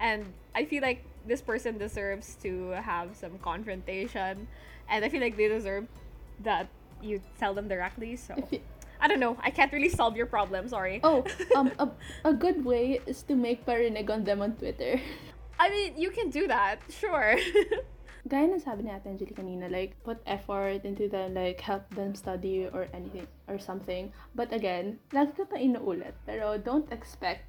[0.00, 4.48] and I feel like this person deserves to have some confrontation,
[4.88, 5.86] and I feel like they deserve
[6.42, 6.68] that
[7.02, 8.16] you tell them directly.
[8.16, 8.34] So
[9.00, 9.36] I don't know.
[9.42, 10.68] I can't really solve your problem.
[10.68, 11.00] Sorry.
[11.02, 11.88] oh, um, a,
[12.24, 15.00] a good way is to make parinig on them on Twitter.
[15.60, 17.36] I mean, you can do that, sure.
[18.28, 22.12] Gaya ng sabi ni Ate Angelie kanina, like, put effort into them, like, help them
[22.12, 24.12] study or anything, or something.
[24.36, 27.48] But again, lagi ko pa inuulit, pero don't expect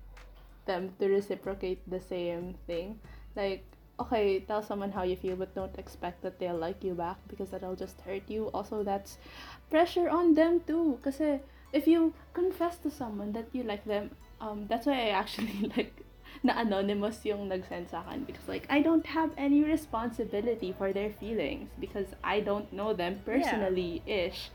[0.63, 2.95] them to reciprocate the same thing.
[3.35, 3.67] Like,
[3.99, 7.51] okay, tell someone how you feel, but don't expect that they'll like you back because
[7.51, 8.47] that'll just hurt you.
[8.55, 9.19] Also, that's
[9.67, 10.95] pressure on them too.
[11.03, 11.43] Kasi,
[11.75, 16.07] if you confess to someone that you like them, um, that's why I actually, like,
[16.43, 21.09] na anonymous yung nag-send sa akin because like I don't have any responsibility for their
[21.09, 24.49] feelings because I don't know them personally ish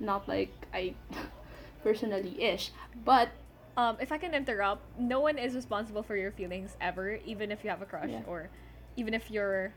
[0.00, 0.94] not like I
[1.82, 2.70] personally ish
[3.04, 3.28] but
[3.78, 7.62] um, if I can interrupt, no one is responsible for your feelings ever, even if
[7.62, 8.26] you have a crush Yeah.
[8.26, 8.50] or
[8.96, 9.72] even if you're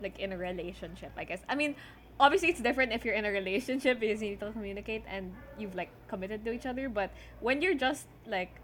[0.00, 1.40] like in a relationship, I guess.
[1.48, 1.74] I mean,
[2.20, 5.74] obviously it's different if you're in a relationship because you need to communicate and you've
[5.74, 8.54] like committed to each other, but when you're just like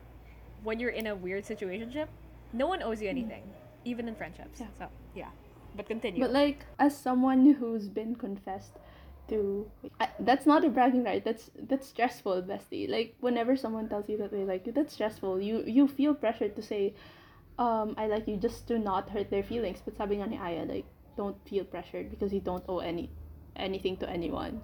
[0.63, 2.09] when you're in a weird situationship,
[2.53, 3.43] no one owes you anything,
[3.85, 4.61] even in friendships.
[4.61, 4.67] Yeah.
[4.79, 5.31] So, yeah.
[5.77, 6.21] But continue.
[6.21, 8.73] but like as someone who's been confessed
[9.29, 14.09] to I, that's not a bragging right that's that's stressful bestie like whenever someone tells
[14.09, 16.95] you that they like you that's stressful you you feel pressured to say
[17.59, 20.65] um I like you just to not hurt their feelings but sabi nga ni Aya
[20.65, 23.11] like don't feel pressured because you don't owe any
[23.55, 24.63] anything to anyone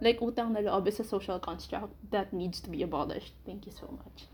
[0.00, 3.32] like utang na loob is a social construct that needs to be abolished.
[3.44, 4.28] Thank you so much.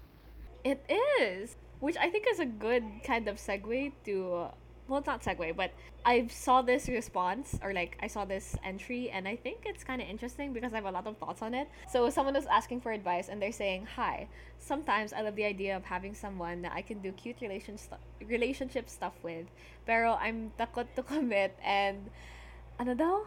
[0.64, 0.84] It
[1.20, 4.48] is, which I think is a good kind of segue to
[4.88, 5.72] well, it's not segue, but
[6.04, 10.02] I saw this response or like I saw this entry and I think it's kind
[10.02, 11.68] of interesting because I have a lot of thoughts on it.
[11.90, 15.76] So someone was asking for advice and they're saying, "Hi, sometimes I love the idea
[15.76, 19.46] of having someone that I can do cute relation stu- relationship stuff with,
[19.86, 22.10] pero I'm takot to commit and
[22.78, 23.22] ano daw?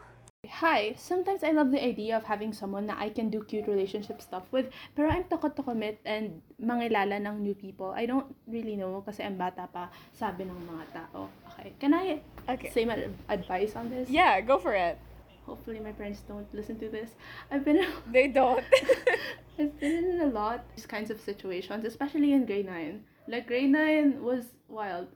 [0.46, 4.22] Hi, sometimes I love the idea of having someone that I can do cute relationship
[4.22, 7.90] stuff with, pero I'm takot to commit and mangilala ng new people.
[7.90, 11.28] I don't really know kasi ang bata pa, sabi ng mga tao.
[11.54, 12.70] Okay, can I Okay.
[12.70, 14.08] say my advice on this?
[14.08, 14.98] Yeah, go for it.
[15.46, 17.14] Hopefully my parents don't listen to this.
[17.50, 18.62] I've been They don't.
[19.58, 23.02] I've been in a lot of these kinds of situations, especially in grade 9.
[23.26, 25.08] Like grade 9 was wild.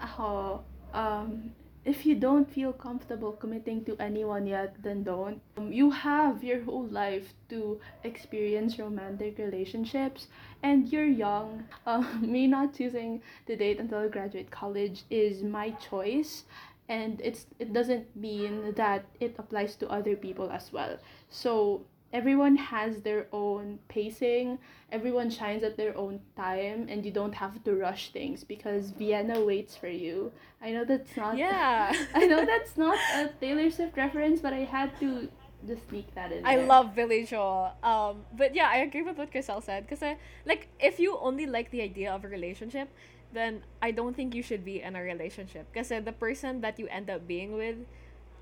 [0.00, 0.62] Ako,
[0.94, 1.52] um,
[1.84, 5.40] if you don't feel comfortable committing to anyone yet, then don't.
[5.56, 10.28] Um, you have your whole life to experience romantic relationships,
[10.62, 11.64] and you're young.
[11.86, 16.44] Um, me not choosing to date until I graduate college is my choice,
[16.88, 20.98] and it's it doesn't mean that it applies to other people as well.
[21.28, 24.58] So everyone has their own pacing
[24.90, 29.40] everyone shines at their own time and you don't have to rush things because vienna
[29.40, 31.92] waits for you i know that's not yeah.
[32.14, 35.28] i know that's not a taylor swift reference but i had to
[35.66, 36.66] just sneak that in I there.
[36.66, 37.72] love Billy Joel.
[37.82, 39.88] Um, but yeah, I agree with what Crissel said.
[39.88, 42.88] Cause uh, like, if you only like the idea of a relationship,
[43.32, 45.72] then I don't think you should be in a relationship.
[45.72, 47.76] Cause uh, the person that you end up being with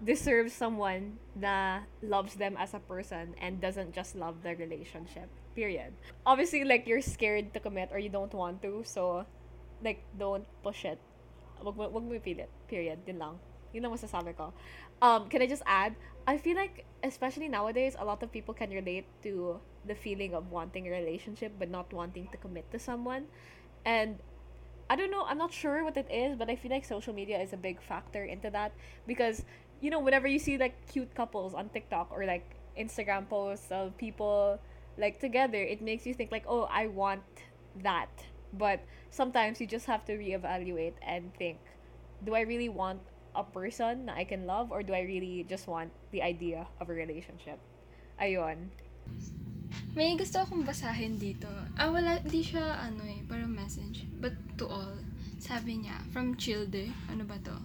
[0.05, 5.29] deserves someone that loves them as a person and doesn't just love the relationship.
[5.55, 5.93] Period.
[6.25, 9.27] Obviously, like you're scared to commit or you don't want to, so
[9.85, 10.99] like don't push it.
[11.63, 12.49] Wag mo, wag mo ipilit.
[12.69, 12.99] Period.
[13.07, 13.35] Yun lang.
[13.73, 14.53] Yun lang masasabi ko.
[15.03, 15.95] Um, can I just add?
[16.27, 20.51] I feel like, especially nowadays, a lot of people can relate to the feeling of
[20.51, 23.25] wanting a relationship but not wanting to commit to someone.
[23.85, 24.21] And
[24.91, 27.39] I don't know, I'm not sure what it is, but I feel like social media
[27.41, 28.73] is a big factor into that
[29.07, 29.45] because,
[29.81, 32.45] you know, whenever you see like cute couples on TikTok or like
[32.79, 34.61] Instagram posts of people
[34.99, 37.23] like together, it makes you think like, oh, I want
[37.83, 38.11] that.
[38.53, 41.59] But sometimes you just have to reevaluate and think,
[42.25, 43.01] do I really want
[43.35, 46.91] a person na I can love or do I really just want the idea of
[46.91, 47.59] a relationship?
[48.21, 48.69] Ayun.
[49.95, 51.51] May gusto akong basahin dito.
[51.75, 54.07] Ah, wala, di siya, ano eh, parang message.
[54.21, 54.95] But to all.
[55.41, 57.57] Sabi niya, from Childe, ano ba to?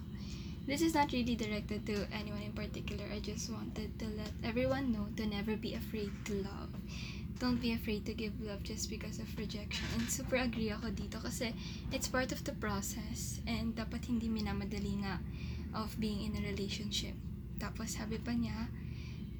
[0.66, 3.06] This is not really directed to anyone in particular.
[3.14, 6.74] I just wanted to let everyone know to never be afraid to love.
[7.38, 9.86] Don't be afraid to give love just because of rejection.
[9.94, 11.54] And super agree ako dito kasi
[11.94, 15.22] it's part of the process and dapat hindi minamadali nga
[15.78, 17.14] of being in a relationship.
[17.62, 18.66] Tapos sabi pa niya,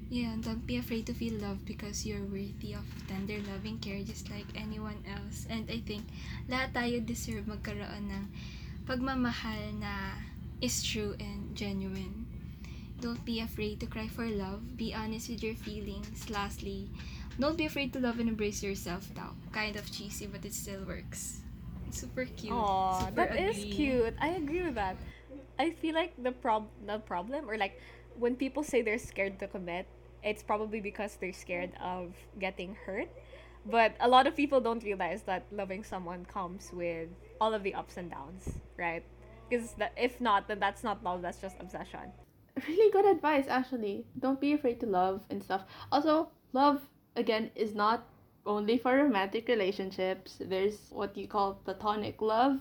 [0.06, 4.30] Yeah, don't be afraid to feel love because you're worthy of tender loving care just
[4.30, 5.50] like anyone else.
[5.50, 6.06] And I think
[6.46, 8.24] lahat tayo deserve magkaroon ng
[8.86, 10.14] pagmamahal na
[10.60, 12.26] is true and genuine.
[13.00, 14.76] Don't be afraid to cry for love.
[14.76, 16.30] Be honest with your feelings.
[16.30, 16.88] Lastly,
[17.38, 19.36] don't be afraid to love and embrace yourself now.
[19.52, 21.40] Kind of cheesy, but it still works.
[21.86, 22.52] It's super cute.
[22.52, 24.14] Aw, super that is cute.
[24.20, 24.96] I agree with that.
[25.58, 27.80] I feel like the prob the problem or like
[28.18, 29.86] when people say they're scared to commit,
[30.22, 33.08] it's probably because they're scared of getting hurt.
[33.66, 37.08] But a lot of people don't realize that loving someone comes with
[37.40, 39.02] all of the ups and downs, right?
[39.48, 41.22] Because if not, then that's not love.
[41.22, 42.12] That's just obsession.
[42.68, 45.64] really good advice actually don't be afraid to love and stuff.
[45.92, 46.80] Also love
[47.16, 48.06] again is not
[48.46, 50.38] only for romantic relationships.
[50.40, 52.60] There's what you call platonic love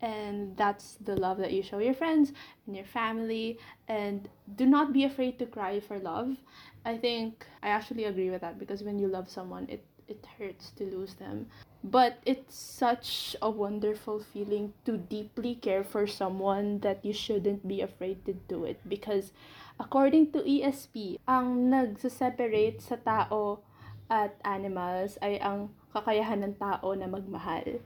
[0.00, 2.32] and that's the love that you show your friends
[2.66, 3.58] and your family.
[3.88, 6.36] And do not be afraid to cry for love.
[6.84, 10.70] I think i actually agree with that because when you love someone it it hurts
[10.72, 11.46] to lose them
[11.82, 17.80] but it's such a wonderful feeling to deeply care for someone that you shouldn't be
[17.80, 19.32] afraid to do it because
[19.80, 23.64] according to ESP ang nagse-separate sa tao
[24.12, 27.80] at animals ay ang kakayahan ng tao na magmahal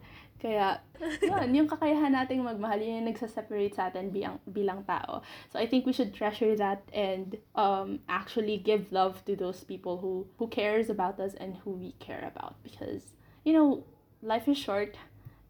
[0.45, 0.77] kaya,
[1.25, 5.25] yun, yung kakayahan nating magmahal, yun yung nagsaseparate sa atin bilang, bilang tao.
[5.49, 10.05] So, I think we should treasure that and um, actually give love to those people
[10.05, 12.61] who, who cares about us and who we care about.
[12.61, 13.85] Because, you know,
[14.23, 14.97] life is short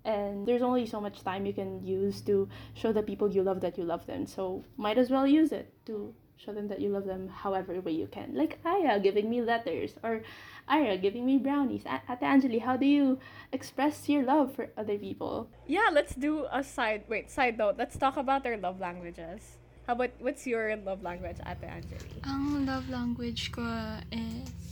[0.05, 3.61] and there's only so much time you can use to show the people you love
[3.63, 4.27] that you love them.
[4.27, 7.93] So, might as well use it to show them that you love them however way
[7.93, 8.35] you can.
[8.35, 10.23] Like Aya giving me letters or
[10.69, 11.85] Ira giving me brownies.
[11.87, 13.19] A- Ate Angelie, how do you
[13.53, 15.49] express your love for other people?
[15.67, 17.77] Yeah, let's do a side wait side note.
[17.79, 19.59] Let's talk about our love languages.
[19.87, 22.25] How about what's your love language, Ate Angelie?
[22.25, 23.63] Ang um, love language ko
[24.11, 24.64] is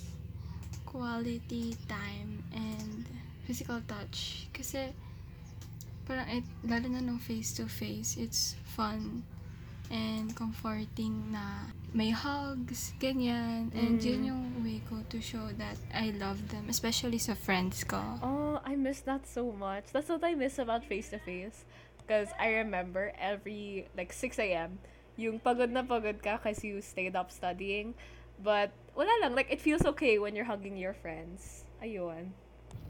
[0.93, 3.09] quality time and
[3.49, 4.47] physical touch.
[4.53, 4.93] Kasi
[6.05, 9.25] parang it, lalo na nung face to face, it's fun
[9.93, 13.69] and comforting na may hugs, ganyan.
[13.77, 14.29] And yun Mm.
[14.33, 18.01] yung way ko to show that I love them, especially sa friends ko.
[18.25, 19.93] Oh, I miss that so much.
[19.93, 21.65] That's what I miss about face to face.
[22.01, 24.81] Because I remember every like 6 a.m.
[25.15, 27.93] yung pagod na pagod ka kasi you stayed up studying.
[28.41, 31.65] But wala lang, like it feels okay when you're hugging your friends.
[31.83, 32.31] Ayun.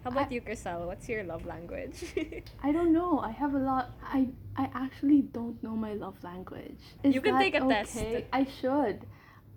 [0.05, 0.86] How about I- you, Crissel?
[0.86, 2.03] What's your love language?
[2.62, 3.20] I don't know.
[3.22, 3.94] I have a lot.
[4.03, 4.28] I
[4.59, 6.82] I actually don't know my love language.
[7.07, 8.03] Is You can take a test.
[8.34, 9.07] I should,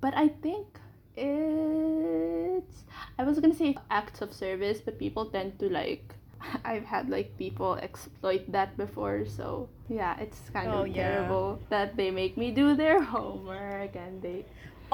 [0.01, 0.67] but I think
[1.17, 2.83] it's.
[3.17, 6.13] I was gonna say acts of service, but people tend to like.
[6.63, 11.09] I've had like people exploit that before, so yeah, it's kind Oh, of yeah.
[11.25, 14.45] terrible that they make me do their homework and they.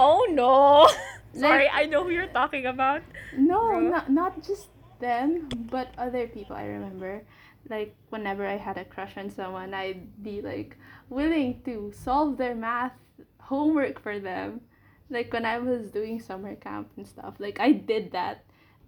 [0.01, 0.89] Oh no!
[1.39, 3.01] Sorry, Like- I know who you're talking about.
[3.37, 3.89] No, Bro.
[3.93, 4.67] not not just
[4.99, 6.55] them, but other people.
[6.55, 7.23] I remember,
[7.69, 10.77] like whenever I had a crush on someone, I'd be like
[11.09, 12.97] willing to solve their math
[13.39, 14.61] homework for them.
[15.09, 18.43] Like when I was doing summer camp and stuff, like I did that.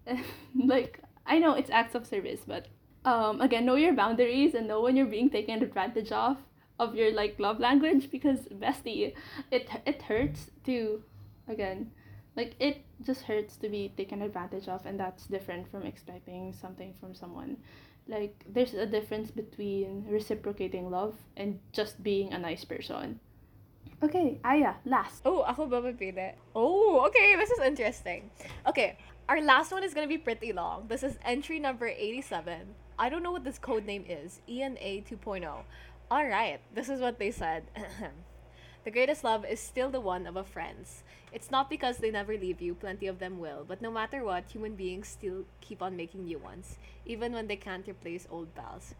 [0.56, 2.68] like I know it's acts of service, but
[3.06, 6.38] um, again, know your boundaries and know when you're being taken advantage of
[6.80, 9.14] of your like love language because bestie,
[9.52, 11.04] it it hurts to,
[11.48, 11.92] again,
[12.36, 16.94] like it just hurts to be taken advantage of and that's different from expecting something
[17.00, 17.58] from someone
[18.08, 23.20] like there's a difference between reciprocating love and just being a nice person
[24.02, 26.36] okay aya last Oh, ako ba mapili?
[26.56, 27.36] Oh, okay.
[27.40, 28.30] This is interesting.
[28.68, 29.00] Okay,
[29.30, 30.92] our last one is gonna be pretty long.
[30.92, 32.76] This is entry number 87.
[33.00, 34.42] I don't know what this code name is.
[34.48, 35.48] ENA 2.0.
[36.14, 37.64] Alright, this is what they said.
[38.84, 41.02] the greatest love is still the one of a friend's.
[41.32, 44.44] It's not because they never leave you, plenty of them will, but no matter what,
[44.52, 48.94] human beings still keep on making new ones, even when they can't replace old pals.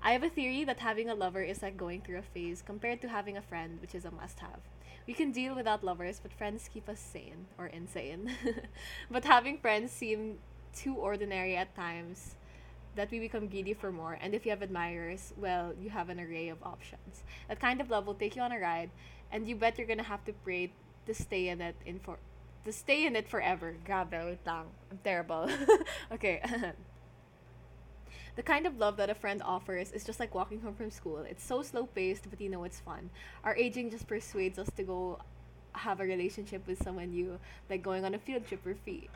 [0.00, 3.00] I have a theory that having a lover is like going through a phase compared
[3.00, 4.60] to having a friend, which is a must have.
[5.08, 8.30] We can deal without lovers, but friends keep us sane or insane.
[9.10, 10.38] but having friends seem
[10.72, 12.36] too ordinary at times
[12.96, 14.18] that we become greedy for more.
[14.20, 17.22] And if you have admirers, well, you have an array of options.
[17.48, 18.90] That kind of love will take you on a ride,
[19.32, 20.72] and you bet you're gonna have to pray
[21.06, 22.18] to stay in it in for
[22.64, 23.74] to stay in it forever.
[23.86, 24.66] Grabe, wait lang.
[24.90, 25.48] I'm terrible.
[26.12, 26.42] okay.
[28.36, 31.18] The kind of love that a friend offers is just like walking home from school.
[31.18, 33.10] It's so slow paced, but you know it's fun.
[33.44, 35.18] Our aging just persuades us to go
[35.72, 37.38] have a relationship with someone new,
[37.68, 39.08] like going on a field trip for free.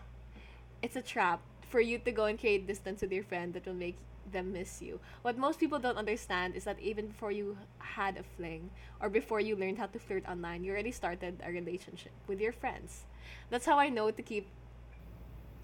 [0.83, 1.41] It's a trap
[1.75, 3.97] for you to go and create distance with your friend that will make
[4.31, 5.01] them miss you.
[5.23, 8.71] What most people don't understand is that even before you had a fling
[9.01, 12.53] or before you learned how to flirt online, you already started a relationship with your
[12.53, 13.07] friends.
[13.51, 14.47] That's how I know to keep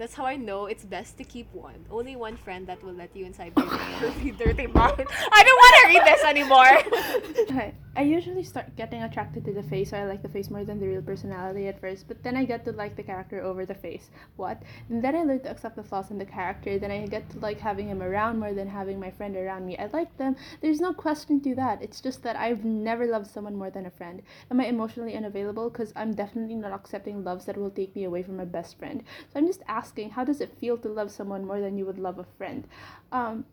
[0.00, 1.84] that's how I know it's best to keep one.
[1.90, 3.66] Only one friend that will let you inside their
[4.00, 4.98] dirty, dirty mouth.
[5.32, 7.74] I don't want to read this anymore.
[7.96, 10.78] i usually start getting attracted to the face so i like the face more than
[10.78, 13.74] the real personality at first but then i get to like the character over the
[13.74, 14.10] face.
[14.36, 14.62] What?
[14.88, 17.38] And then i learn to accept the flaws in the character then i get to
[17.40, 19.76] like having him around more than having my friend around me.
[19.76, 20.36] I like them.
[20.60, 21.82] There's no question to that.
[21.82, 24.22] It's just that i've never loved someone more than a friend.
[24.50, 25.68] Am i emotionally unavailable?
[25.68, 29.02] Because i'm definitely not accepting loves that will take me away from my best friend.
[29.32, 31.98] So i'm just asking how does it feel to love someone more than you would
[31.98, 32.66] love a friend
[33.12, 33.44] um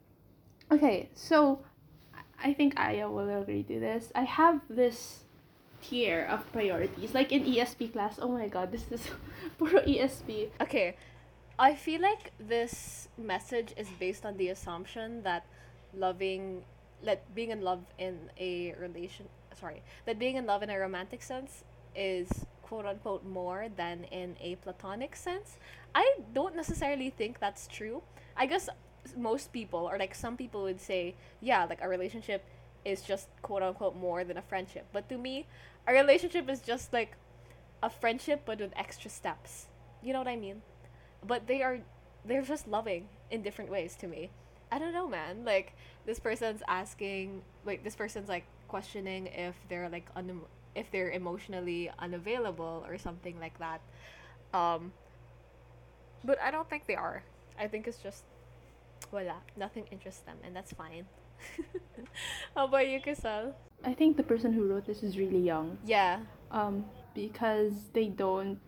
[0.72, 1.60] okay so
[2.40, 4.12] I think Aya will agree to this.
[4.14, 5.24] I have this
[5.82, 7.14] tier of priorities.
[7.14, 9.10] Like in ESP class, oh my god, this is
[9.58, 10.50] puro ESP.
[10.62, 10.96] okay,
[11.58, 15.46] I feel like this message is based on the assumption that
[15.94, 16.64] loving,
[17.04, 19.28] that being in love in a relation,
[19.60, 21.64] sorry, that being in love in a romantic sense
[21.96, 22.30] is
[22.68, 25.58] quote unquote more than in a platonic sense.
[25.96, 28.04] I don't necessarily think that's true.
[28.36, 28.70] I guess
[29.16, 32.44] most people or like some people would say yeah like a relationship
[32.84, 34.86] is just quote unquote more than a friendship.
[34.92, 35.48] But to me
[35.88, 37.16] a relationship is just like
[37.82, 39.68] a friendship but with extra steps.
[40.04, 40.62] You know what i mean?
[41.26, 41.80] But they are
[42.26, 44.30] they're just loving in different ways to me.
[44.72, 45.46] I don't know man.
[45.46, 45.74] Like
[46.06, 50.42] this person's asking like this person's like questioning if they're like un-
[50.78, 53.82] if they're emotionally unavailable or something like that
[54.54, 54.94] um
[56.24, 57.24] but i don't think they are
[57.60, 58.24] i think it's just
[59.12, 61.06] voila, Nothing interests them, and that's fine.
[62.56, 63.54] How about you, Crissel?
[63.84, 65.78] I think the person who wrote this is really young.
[65.86, 66.20] Yeah.
[66.52, 68.60] Um, because they don't.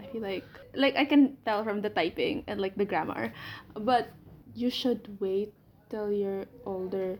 [0.00, 0.44] I feel like
[0.74, 3.32] like I can tell from the typing and like the grammar,
[3.74, 4.08] but
[4.54, 5.52] you should wait
[5.90, 7.18] till you're older,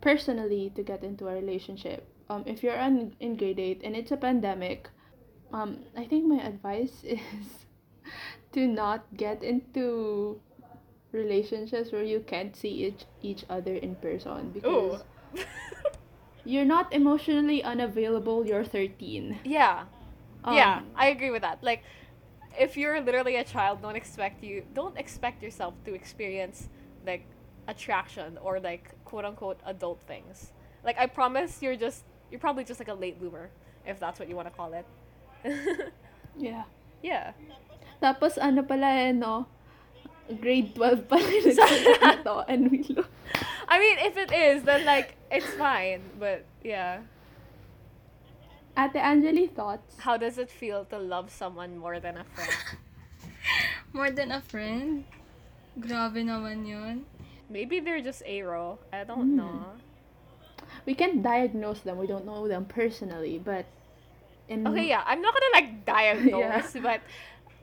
[0.00, 2.06] personally, to get into a relationship.
[2.30, 4.88] Um, if you're on, in grade 8 and it's a pandemic,
[5.52, 7.20] um, I think my advice is
[8.52, 10.40] to not get into
[11.12, 15.04] relationships where you can't see each, each other in person because
[16.44, 19.38] you're not emotionally unavailable, you're 13.
[19.44, 19.86] yeah.
[20.48, 21.62] yeah, Um, I agree with that.
[21.62, 21.82] Like,
[22.58, 26.68] if you're literally a child, don't expect you don't expect yourself to experience
[27.06, 27.26] like
[27.68, 30.52] attraction or like quote unquote adult things.
[30.84, 33.50] Like, I promise you're just you're probably just like a late bloomer
[33.86, 34.86] if that's what you want to call it.
[36.38, 36.64] Yeah.
[37.02, 37.32] yeah.
[38.00, 39.46] Tapos ano pala eh, no?
[40.28, 43.10] Grade 12 pa rin nagsimula and we look.
[43.66, 45.98] I mean, if it is, then like it's fine.
[46.14, 47.02] But yeah,
[48.78, 49.98] Ate Angelie thoughts?
[49.98, 52.54] how does it feel to love someone more than a friend?
[53.92, 55.02] More than a friend?
[55.80, 57.08] Grabe naman yun.
[57.48, 58.76] Maybe they're just aro.
[58.92, 59.40] I don't Hmm.
[59.42, 59.58] know.
[60.86, 61.98] We can't diagnose them.
[61.98, 63.66] We don't know them personally, but
[64.48, 67.00] in Okay, yeah, I'm not gonna like diagnose, but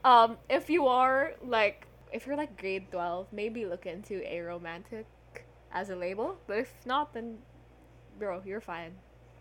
[0.03, 5.05] um, if you are like, if you're like grade twelve, maybe look into aromantic
[5.71, 6.37] as a label.
[6.47, 7.37] But if not, then
[8.19, 8.91] bro, you're fine.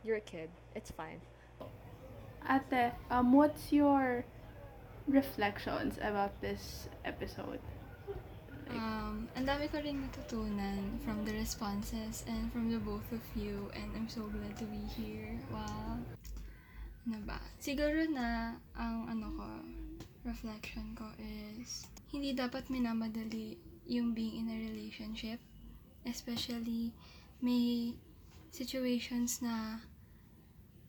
[0.02, 0.50] You're a kid.
[0.74, 1.20] It's fine.
[2.48, 4.24] Ate, um, what's your
[5.06, 7.60] reflections about this episode?
[8.72, 13.68] Um, ang dami ko rin natutunan from the responses and from the both of you
[13.76, 15.36] and I'm so glad to be here.
[15.52, 16.00] Wow.
[17.04, 17.36] Ano ba?
[17.60, 19.48] Siguro na ang ano ko,
[20.24, 25.36] reflection ko is hindi dapat minamadali yung being in a relationship.
[26.08, 26.96] Especially
[27.44, 27.92] may
[28.48, 29.84] situations na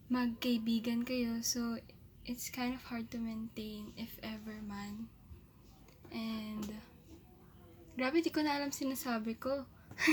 [0.08, 1.82] magkaibigan kayo so
[2.24, 5.12] it's kind of hard to maintain if ever man.
[6.16, 6.95] And
[7.96, 9.64] Grabe, di ko na alam sinasabi ko.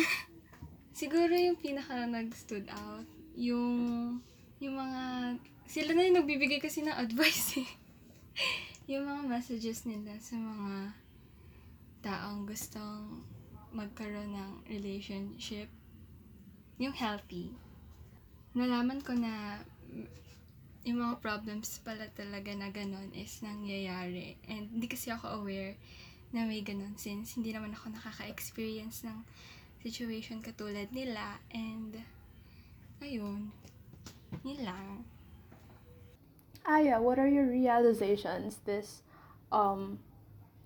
[0.94, 4.22] Siguro yung pinaka nag-stood out, yung,
[4.62, 5.02] yung mga,
[5.66, 7.70] sila na yung nagbibigay kasi ng advice eh.
[8.94, 10.94] yung mga messages nila sa mga
[12.06, 13.26] taong gustong
[13.74, 15.66] magkaroon ng relationship,
[16.78, 17.50] yung healthy.
[18.54, 19.58] Nalaman ko na
[20.86, 24.38] yung mga problems pala talaga na ganun is nangyayari.
[24.46, 25.74] And hindi kasi ako aware
[26.32, 29.22] na may ganun since hindi naman ako nakaka-experience ng
[29.84, 32.00] situation katulad nila and
[33.04, 33.52] ayun
[34.42, 35.04] yun lang
[36.62, 39.02] Aya, what are your realizations this
[39.50, 39.98] um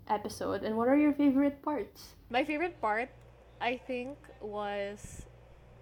[0.09, 2.15] episode and what are your favorite parts?
[2.29, 3.09] My favorite part,
[3.61, 5.25] I think, was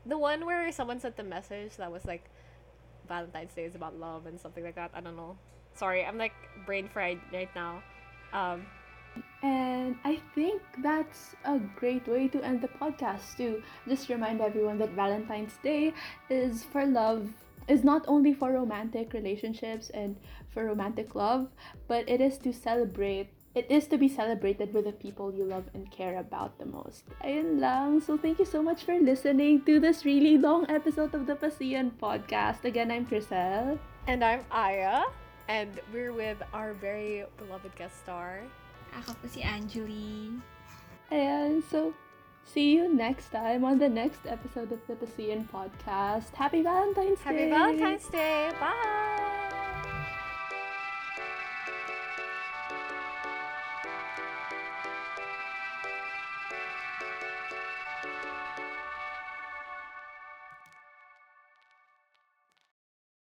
[0.06, 2.30] the one where someone sent the message that was like
[3.08, 4.92] Valentine's Day is about love and something like that.
[4.94, 5.36] I don't know.
[5.74, 7.82] Sorry, I'm like brain fried right now.
[8.32, 8.66] Um,
[9.42, 14.78] And I think that's a great way to end the podcast to just remind everyone
[14.78, 15.92] that Valentine's Day
[16.30, 17.28] is for love
[17.68, 20.16] is not only for romantic relationships and
[20.50, 21.48] for romantic love,
[21.88, 25.62] but it is to celebrate it is to be celebrated with the people you love
[25.74, 27.04] and care about the most.
[27.22, 28.00] Ayun lang.
[28.00, 31.94] So thank you so much for listening to this really long episode of the Pascian
[32.02, 32.64] podcast.
[32.66, 33.78] Again, I'm Crissel.
[34.06, 35.06] and I'm Aya,
[35.48, 38.42] and we're with our very beloved guest star.
[38.98, 40.38] Ako po si Anjali
[41.12, 41.92] And so,
[42.42, 46.32] see you next time on the next episode of the Pasian podcast.
[46.34, 47.24] Happy Valentine's Day!
[47.24, 48.50] Happy Valentine's Day!
[48.58, 49.43] Bye!